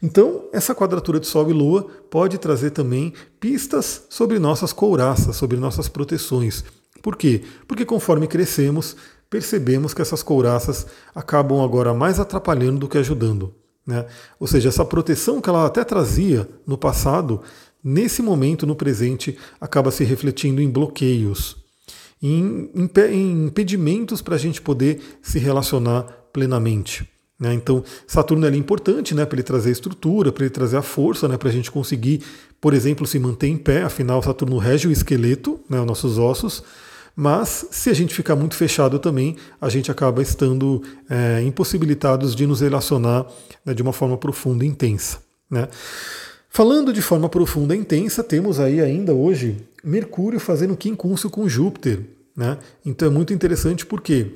Então, 0.03 0.49
essa 0.55 0.75
quadratura 0.75 1.21
de 1.21 1.27
Sol 1.27 1.51
e 1.51 1.53
Lua 1.53 1.87
pode 2.11 2.39
trazer 2.39 2.71
também 2.71 3.13
pistas 3.39 4.07
sobre 4.09 4.39
nossas 4.39 4.73
couraças, 4.73 5.37
sobre 5.37 5.59
nossas 5.59 5.87
proteções. 5.87 6.65
Por 7.03 7.15
quê? 7.15 7.43
Porque 7.69 7.85
conforme 7.85 8.27
crescemos, 8.27 8.97
percebemos 9.29 9.93
que 9.93 10.01
essas 10.01 10.23
couraças 10.23 10.87
acabam 11.15 11.63
agora 11.63 11.93
mais 11.93 12.19
atrapalhando 12.19 12.79
do 12.79 12.89
que 12.89 12.97
ajudando. 12.97 13.55
Né? 13.87 14.07
Ou 14.41 14.47
seja, 14.47 14.71
essa 14.71 14.83
proteção 14.83 15.43
que 15.43 15.51
ela 15.51 15.67
até 15.67 15.85
trazia 15.85 16.49
no 16.67 16.79
passado, 16.79 17.43
nesse 17.83 18.23
momento, 18.23 18.67
no 18.67 18.75
presente, 18.75 19.37
acaba 19.61 19.91
se 19.91 20.05
refletindo 20.05 20.63
em 20.63 20.71
bloqueios, 20.71 21.55
em, 22.23 22.71
impedimentos 22.75 24.23
para 24.23 24.37
a 24.37 24.39
gente 24.39 24.63
poder 24.63 25.19
se 25.21 25.39
relacionar 25.39 26.24
plenamente. 26.35 27.09
Né? 27.39 27.55
Então, 27.55 27.83
Saturno 28.07 28.47
é 28.47 28.57
importante 28.57 29.15
né, 29.15 29.25
para 29.25 29.37
ele 29.37 29.43
trazer 29.45 29.71
estrutura, 29.71 30.33
para 30.33 30.45
ele 30.45 30.51
trazer 30.51 30.77
a 30.77 30.83
força, 30.83 31.29
né, 31.29 31.39
para 31.39 31.49
a 31.49 31.53
gente 31.53 31.71
conseguir, 31.71 32.23
por 32.61 32.75
exemplo, 32.75 33.07
se 33.07 33.19
manter 33.19 33.47
em 33.47 33.57
pé. 33.57 33.83
Afinal, 33.83 34.21
Saturno 34.23 34.59
rege 34.59 34.89
o 34.89 34.93
esqueleto, 34.93 35.61
né, 35.71 35.81
os 35.81 35.87
nossos 35.87 36.19
ossos. 36.19 36.63
Mas, 37.17 37.67
se 37.71 37.89
a 37.89 37.95
gente 37.95 38.13
ficar 38.13 38.35
muito 38.35 38.57
fechado 38.57 38.99
também, 38.99 39.37
a 39.61 39.69
gente 39.69 39.91
acaba 39.91 40.21
estando 40.21 40.83
é, 41.09 41.41
impossibilitados 41.43 42.35
de 42.35 42.45
nos 42.47 42.61
relacionar 42.61 43.27
né, 43.65 43.73
de 43.73 43.83
uma 43.83 43.93
forma 43.93 44.17
profunda 44.17 44.65
e 44.65 44.69
intensa. 44.69 45.19
Né? 45.49 45.69
Falando 46.51 46.93
de 46.93 47.01
forma 47.01 47.29
profunda 47.29 47.75
e 47.75 47.79
intensa, 47.79 48.25
temos 48.25 48.59
aí 48.59 48.81
ainda 48.81 49.15
hoje 49.15 49.57
Mercúrio 49.85 50.41
fazendo 50.41 50.77
quincúncio 50.77 51.31
com 51.31 51.49
Júpiter. 51.49 52.01
Né? 52.37 52.59
Então 52.85 53.07
é 53.07 53.11
muito 53.11 53.33
interessante 53.33 53.87
por 53.87 54.01
quê? 54.01 54.33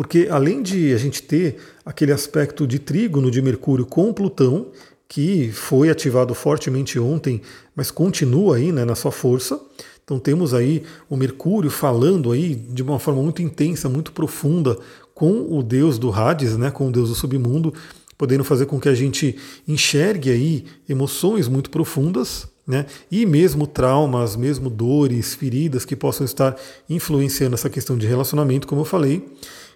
Porque 0.00 0.28
além 0.30 0.62
de 0.62 0.94
a 0.94 0.96
gente 0.96 1.22
ter 1.22 1.56
aquele 1.84 2.10
aspecto 2.10 2.66
de 2.66 2.78
trígono 2.78 3.30
de 3.30 3.42
Mercúrio 3.42 3.84
com 3.84 4.10
Plutão, 4.14 4.68
que 5.06 5.52
foi 5.52 5.90
ativado 5.90 6.34
fortemente 6.34 6.98
ontem, 6.98 7.42
mas 7.76 7.90
continua 7.90 8.56
aí 8.56 8.72
né, 8.72 8.82
na 8.86 8.94
sua 8.94 9.12
força. 9.12 9.60
Então 10.02 10.18
temos 10.18 10.54
aí 10.54 10.84
o 11.06 11.18
Mercúrio 11.18 11.70
falando 11.70 12.32
aí 12.32 12.54
de 12.54 12.82
uma 12.82 12.98
forma 12.98 13.22
muito 13.22 13.42
intensa, 13.42 13.90
muito 13.90 14.10
profunda 14.12 14.78
com 15.14 15.46
o 15.54 15.62
deus 15.62 15.98
do 15.98 16.10
Hades, 16.10 16.56
né, 16.56 16.70
com 16.70 16.88
o 16.88 16.90
deus 16.90 17.10
do 17.10 17.14
submundo, 17.14 17.74
podendo 18.16 18.42
fazer 18.42 18.64
com 18.64 18.80
que 18.80 18.88
a 18.88 18.94
gente 18.94 19.36
enxergue 19.68 20.30
aí 20.30 20.64
emoções 20.88 21.46
muito 21.46 21.68
profundas, 21.68 22.48
né? 22.66 22.86
E 23.10 23.26
mesmo 23.26 23.66
traumas, 23.66 24.34
mesmo 24.34 24.70
dores, 24.70 25.34
feridas 25.34 25.84
que 25.84 25.94
possam 25.94 26.24
estar 26.24 26.56
influenciando 26.88 27.54
essa 27.54 27.68
questão 27.68 27.98
de 27.98 28.06
relacionamento, 28.06 28.66
como 28.66 28.80
eu 28.80 28.86
falei. 28.86 29.28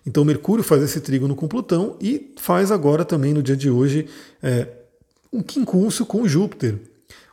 Então 0.06 0.25
Mercúrio 0.25 0.62
faz 0.62 0.82
esse 0.82 1.00
trígono 1.00 1.34
com 1.34 1.49
Plutão 1.49 1.96
e 2.00 2.32
faz 2.37 2.70
agora 2.70 3.04
também 3.04 3.32
no 3.32 3.42
dia 3.42 3.56
de 3.56 3.70
hoje 3.70 4.06
é, 4.42 4.68
um 5.32 5.42
quincúncio 5.42 6.04
com 6.04 6.28
Júpiter. 6.28 6.78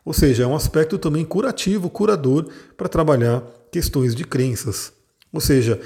Ou 0.03 0.13
seja, 0.13 0.43
é 0.43 0.47
um 0.47 0.55
aspecto 0.55 0.97
também 0.97 1.23
curativo, 1.23 1.89
curador 1.89 2.47
para 2.75 2.89
trabalhar 2.89 3.43
questões 3.71 4.15
de 4.15 4.23
crenças. 4.23 4.91
Ou 5.33 5.39
seja, 5.39 5.79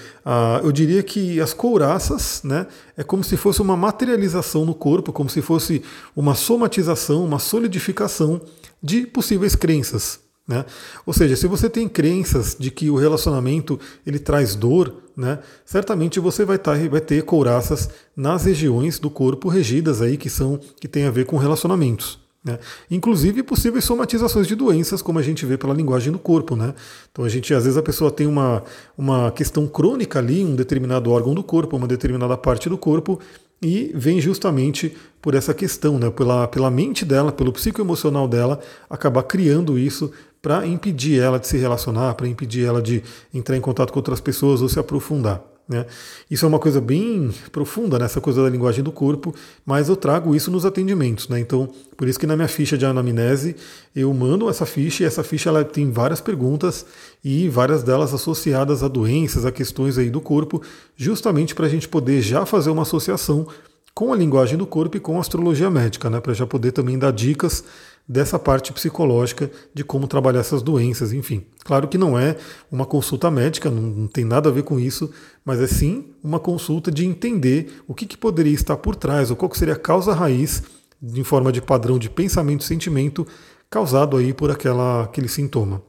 eu 0.63 0.71
diria 0.71 1.03
que 1.03 1.39
as 1.39 1.53
couraças 1.53 2.41
né, 2.43 2.65
é 2.97 3.03
como 3.03 3.23
se 3.23 3.37
fosse 3.37 3.61
uma 3.61 3.77
materialização 3.77 4.65
no 4.65 4.73
corpo, 4.73 5.13
como 5.13 5.29
se 5.29 5.39
fosse 5.39 5.83
uma 6.15 6.33
somatização, 6.33 7.23
uma 7.23 7.37
solidificação 7.37 8.41
de 8.81 9.05
possíveis 9.05 9.55
crenças. 9.55 10.24
Né? 10.47 10.63
Ou 11.05 11.13
seja, 11.13 11.35
se 11.35 11.47
você 11.47 11.69
tem 11.69 11.87
crenças 11.87 12.55
de 12.59 12.69
que 12.69 12.89
o 12.89 12.95
relacionamento 12.95 13.79
ele 14.05 14.19
traz 14.19 14.55
dor, 14.55 14.93
né, 15.17 15.39
certamente 15.65 16.19
você 16.19 16.45
vai, 16.45 16.57
tá, 16.59 16.75
vai 16.89 17.01
ter 17.01 17.23
couraças 17.23 17.89
nas 18.15 18.45
regiões 18.45 18.99
do 18.99 19.09
corpo 19.09 19.49
regidas 19.49 20.01
aí 20.01 20.17
que 20.17 20.29
são 20.29 20.59
que 20.79 20.87
tem 20.87 21.05
a 21.05 21.11
ver 21.11 21.25
com 21.25 21.37
relacionamentos. 21.37 22.19
Né? 22.45 22.59
Inclusive 22.91 23.41
possíveis 23.41 23.83
somatizações 23.85 24.45
de 24.45 24.53
doenças, 24.53 25.01
como 25.01 25.17
a 25.17 25.23
gente 25.23 25.43
vê 25.47 25.57
pela 25.57 25.73
linguagem 25.73 26.11
do 26.11 26.19
corpo. 26.19 26.55
Né? 26.55 26.75
Então 27.11 27.25
a 27.25 27.29
gente, 27.29 27.51
às 27.55 27.63
vezes, 27.63 27.75
a 27.75 27.81
pessoa 27.81 28.11
tem 28.11 28.27
uma, 28.27 28.63
uma 28.95 29.31
questão 29.31 29.65
crônica 29.65 30.19
ali, 30.19 30.45
um 30.45 30.55
determinado 30.55 31.09
órgão 31.09 31.33
do 31.33 31.43
corpo, 31.43 31.75
uma 31.75 31.87
determinada 31.87 32.37
parte 32.37 32.69
do 32.69 32.77
corpo, 32.77 33.19
e 33.59 33.91
vem 33.95 34.21
justamente 34.21 34.95
por 35.19 35.33
essa 35.33 35.55
questão, 35.55 35.97
né? 35.97 36.11
pela, 36.11 36.47
pela 36.47 36.69
mente 36.69 37.03
dela, 37.03 37.31
pelo 37.31 37.51
psicoemocional 37.51 38.27
dela, 38.27 38.59
acabar 38.87 39.23
criando 39.23 39.79
isso 39.79 40.11
para 40.45 40.63
impedir 40.67 41.19
ela 41.19 41.39
de 41.39 41.47
se 41.47 41.57
relacionar, 41.57 42.13
para 42.13 42.27
impedir 42.27 42.65
ela 42.65 42.79
de 42.79 43.01
entrar 43.33 43.57
em 43.57 43.61
contato 43.61 43.91
com 43.91 43.97
outras 43.97 44.21
pessoas 44.21 44.61
ou 44.61 44.69
se 44.69 44.77
aprofundar. 44.77 45.41
Né? 45.67 45.87
Isso 46.29 46.45
é 46.45 46.47
uma 46.47 46.59
coisa 46.59 46.79
bem 46.79 47.33
profunda, 47.51 47.97
nessa 47.97 48.19
né? 48.19 48.23
coisa 48.23 48.43
da 48.43 48.49
linguagem 48.51 48.83
do 48.83 48.91
corpo, 48.91 49.33
mas 49.65 49.89
eu 49.89 49.95
trago 49.95 50.35
isso 50.35 50.51
nos 50.51 50.63
atendimentos. 50.63 51.27
Né? 51.29 51.39
Então, 51.39 51.67
por 51.97 52.07
isso 52.07 52.19
que 52.19 52.27
na 52.27 52.35
minha 52.35 52.47
ficha 52.47 52.77
de 52.77 52.85
anamnese 52.85 53.55
eu 53.95 54.13
mando 54.13 54.47
essa 54.47 54.67
ficha 54.67 55.01
e 55.01 55.07
essa 55.07 55.23
ficha 55.23 55.49
ela 55.49 55.65
tem 55.65 55.89
várias 55.89 56.21
perguntas 56.21 56.85
e 57.23 57.49
várias 57.49 57.81
delas 57.81 58.13
associadas 58.13 58.83
a 58.83 58.87
doenças, 58.87 59.47
a 59.47 59.51
questões 59.51 59.97
aí 59.97 60.11
do 60.11 60.21
corpo, 60.21 60.61
justamente 60.95 61.55
para 61.55 61.65
a 61.65 61.69
gente 61.69 61.89
poder 61.89 62.21
já 62.21 62.45
fazer 62.45 62.69
uma 62.69 62.83
associação 62.83 63.47
com 63.95 64.13
a 64.13 64.15
linguagem 64.15 64.59
do 64.59 64.67
corpo 64.67 64.95
e 64.95 64.99
com 64.99 65.17
a 65.17 65.21
astrologia 65.21 65.71
médica, 65.71 66.07
né? 66.07 66.19
para 66.19 66.35
já 66.35 66.45
poder 66.45 66.71
também 66.71 66.99
dar 66.99 67.11
dicas 67.11 67.63
dessa 68.07 68.37
parte 68.37 68.71
psicológica 68.71 69.49
de 69.73 69.83
como 69.83 70.07
trabalhar 70.07 70.41
essas 70.41 70.61
doenças, 70.61 71.11
enfim. 71.11 71.43
Claro 71.63 71.87
que 71.87 71.97
não 71.97 72.17
é 72.17 72.37
uma 72.71 72.85
consulta 72.85 73.31
médica, 73.31 73.69
não, 73.69 73.81
não 73.81 74.07
tem 74.07 74.23
nada 74.23 74.49
a 74.49 74.51
ver 74.51 74.63
com 74.63 74.79
isso, 74.79 75.09
mas 75.43 75.59
é 75.59 75.67
sim 75.67 76.05
uma 76.23 76.39
consulta 76.39 76.91
de 76.91 77.05
entender 77.05 77.81
o 77.87 77.95
que, 77.95 78.05
que 78.05 78.17
poderia 78.17 78.53
estar 78.53 78.77
por 78.77 78.95
trás, 78.95 79.31
ou 79.31 79.35
qual 79.35 79.53
seria 79.55 79.73
a 79.73 79.79
causa 79.79 80.13
raiz, 80.13 80.61
em 81.01 81.23
forma 81.23 81.51
de 81.51 81.61
padrão 81.61 81.97
de 81.97 82.09
pensamento 82.09 82.61
e 82.61 82.65
sentimento, 82.65 83.25
causado 83.69 84.17
aí 84.17 84.33
por 84.33 84.51
aquela, 84.51 85.03
aquele 85.03 85.27
sintoma. 85.27 85.81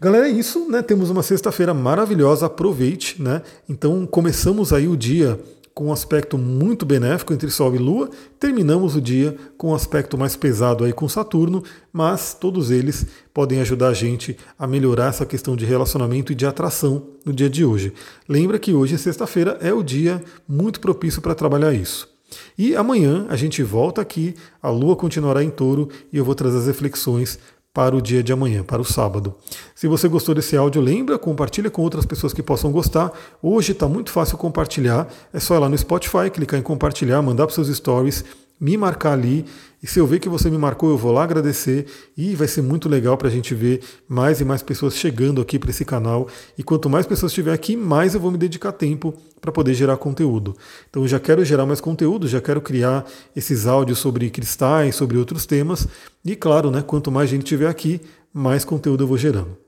Galera, 0.00 0.28
é 0.28 0.30
isso, 0.30 0.68
né? 0.68 0.82
Temos 0.82 1.10
uma 1.10 1.22
sexta-feira 1.22 1.72
maravilhosa, 1.72 2.46
aproveite, 2.46 3.22
né? 3.22 3.42
Então 3.68 4.04
começamos 4.06 4.72
aí 4.72 4.88
o 4.88 4.96
dia 4.96 5.38
com 5.74 5.86
um 5.86 5.92
aspecto 5.92 6.36
muito 6.36 6.84
benéfico 6.84 7.32
entre 7.32 7.50
Sol 7.50 7.74
e 7.74 7.78
Lua. 7.78 8.10
Terminamos 8.38 8.94
o 8.94 9.00
dia 9.00 9.36
com 9.56 9.70
um 9.70 9.74
aspecto 9.74 10.18
mais 10.18 10.36
pesado 10.36 10.84
aí 10.84 10.92
com 10.92 11.08
Saturno, 11.08 11.62
mas 11.92 12.34
todos 12.34 12.70
eles 12.70 13.06
podem 13.32 13.60
ajudar 13.60 13.88
a 13.88 13.94
gente 13.94 14.36
a 14.58 14.66
melhorar 14.66 15.08
essa 15.08 15.26
questão 15.26 15.56
de 15.56 15.64
relacionamento 15.64 16.32
e 16.32 16.34
de 16.34 16.46
atração 16.46 17.06
no 17.24 17.32
dia 17.32 17.48
de 17.48 17.64
hoje. 17.64 17.92
Lembra 18.28 18.58
que 18.58 18.74
hoje, 18.74 18.98
sexta-feira, 18.98 19.58
é 19.60 19.72
o 19.72 19.82
dia 19.82 20.22
muito 20.46 20.80
propício 20.80 21.22
para 21.22 21.34
trabalhar 21.34 21.72
isso. 21.72 22.12
E 22.56 22.74
amanhã 22.74 23.26
a 23.28 23.36
gente 23.36 23.62
volta 23.62 24.00
aqui, 24.00 24.34
a 24.62 24.70
Lua 24.70 24.96
continuará 24.96 25.42
em 25.42 25.50
touro 25.50 25.88
e 26.12 26.16
eu 26.16 26.24
vou 26.24 26.34
trazer 26.34 26.58
as 26.58 26.66
reflexões 26.66 27.38
para 27.74 27.96
o 27.96 28.02
dia 28.02 28.22
de 28.22 28.32
amanhã, 28.32 28.62
para 28.62 28.82
o 28.82 28.84
sábado. 28.84 29.34
Se 29.74 29.88
você 29.88 30.06
gostou 30.06 30.34
desse 30.34 30.56
áudio, 30.56 30.80
lembra, 30.80 31.18
compartilha 31.18 31.70
com 31.70 31.80
outras 31.82 32.04
pessoas 32.04 32.32
que 32.32 32.42
possam 32.42 32.70
gostar. 32.70 33.10
Hoje 33.42 33.72
está 33.72 33.88
muito 33.88 34.10
fácil 34.10 34.36
compartilhar, 34.36 35.08
é 35.32 35.40
só 35.40 35.54
ir 35.56 35.58
lá 35.58 35.68
no 35.68 35.78
Spotify, 35.78 36.30
clicar 36.30 36.60
em 36.60 36.62
compartilhar, 36.62 37.22
mandar 37.22 37.46
para 37.46 37.54
seus 37.54 37.68
stories 37.74 38.24
me 38.62 38.76
marcar 38.76 39.14
ali. 39.14 39.44
E 39.82 39.86
se 39.88 39.98
eu 39.98 40.06
ver 40.06 40.20
que 40.20 40.28
você 40.28 40.48
me 40.48 40.56
marcou, 40.56 40.90
eu 40.90 40.96
vou 40.96 41.10
lá 41.10 41.24
agradecer 41.24 41.86
e 42.16 42.36
vai 42.36 42.46
ser 42.46 42.62
muito 42.62 42.88
legal 42.88 43.16
para 43.16 43.26
a 43.26 43.30
gente 43.30 43.52
ver 43.52 43.80
mais 44.08 44.40
e 44.40 44.44
mais 44.44 44.62
pessoas 44.62 44.94
chegando 44.94 45.40
aqui 45.40 45.58
para 45.58 45.70
esse 45.70 45.84
canal. 45.84 46.28
E 46.56 46.62
quanto 46.62 46.88
mais 46.88 47.04
pessoas 47.04 47.32
estiver 47.32 47.52
aqui, 47.52 47.76
mais 47.76 48.14
eu 48.14 48.20
vou 48.20 48.30
me 48.30 48.38
dedicar 48.38 48.70
tempo 48.70 49.12
para 49.40 49.50
poder 49.50 49.74
gerar 49.74 49.96
conteúdo. 49.96 50.56
Então 50.88 51.02
eu 51.02 51.08
já 51.08 51.18
quero 51.18 51.44
gerar 51.44 51.66
mais 51.66 51.80
conteúdo, 51.80 52.28
já 52.28 52.40
quero 52.40 52.60
criar 52.60 53.04
esses 53.34 53.66
áudios 53.66 53.98
sobre 53.98 54.30
cristais, 54.30 54.94
sobre 54.94 55.18
outros 55.18 55.44
temas. 55.44 55.88
E 56.24 56.36
claro, 56.36 56.70
né, 56.70 56.84
quanto 56.86 57.10
mais 57.10 57.28
gente 57.28 57.44
tiver 57.44 57.68
aqui, 57.68 58.00
mais 58.32 58.64
conteúdo 58.64 59.02
eu 59.02 59.08
vou 59.08 59.18
gerando. 59.18 59.58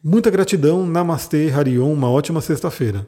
Muita 0.00 0.30
gratidão, 0.30 0.86
Namastê, 0.86 1.50
Harion, 1.50 1.92
uma 1.92 2.08
ótima 2.08 2.40
sexta-feira. 2.40 3.04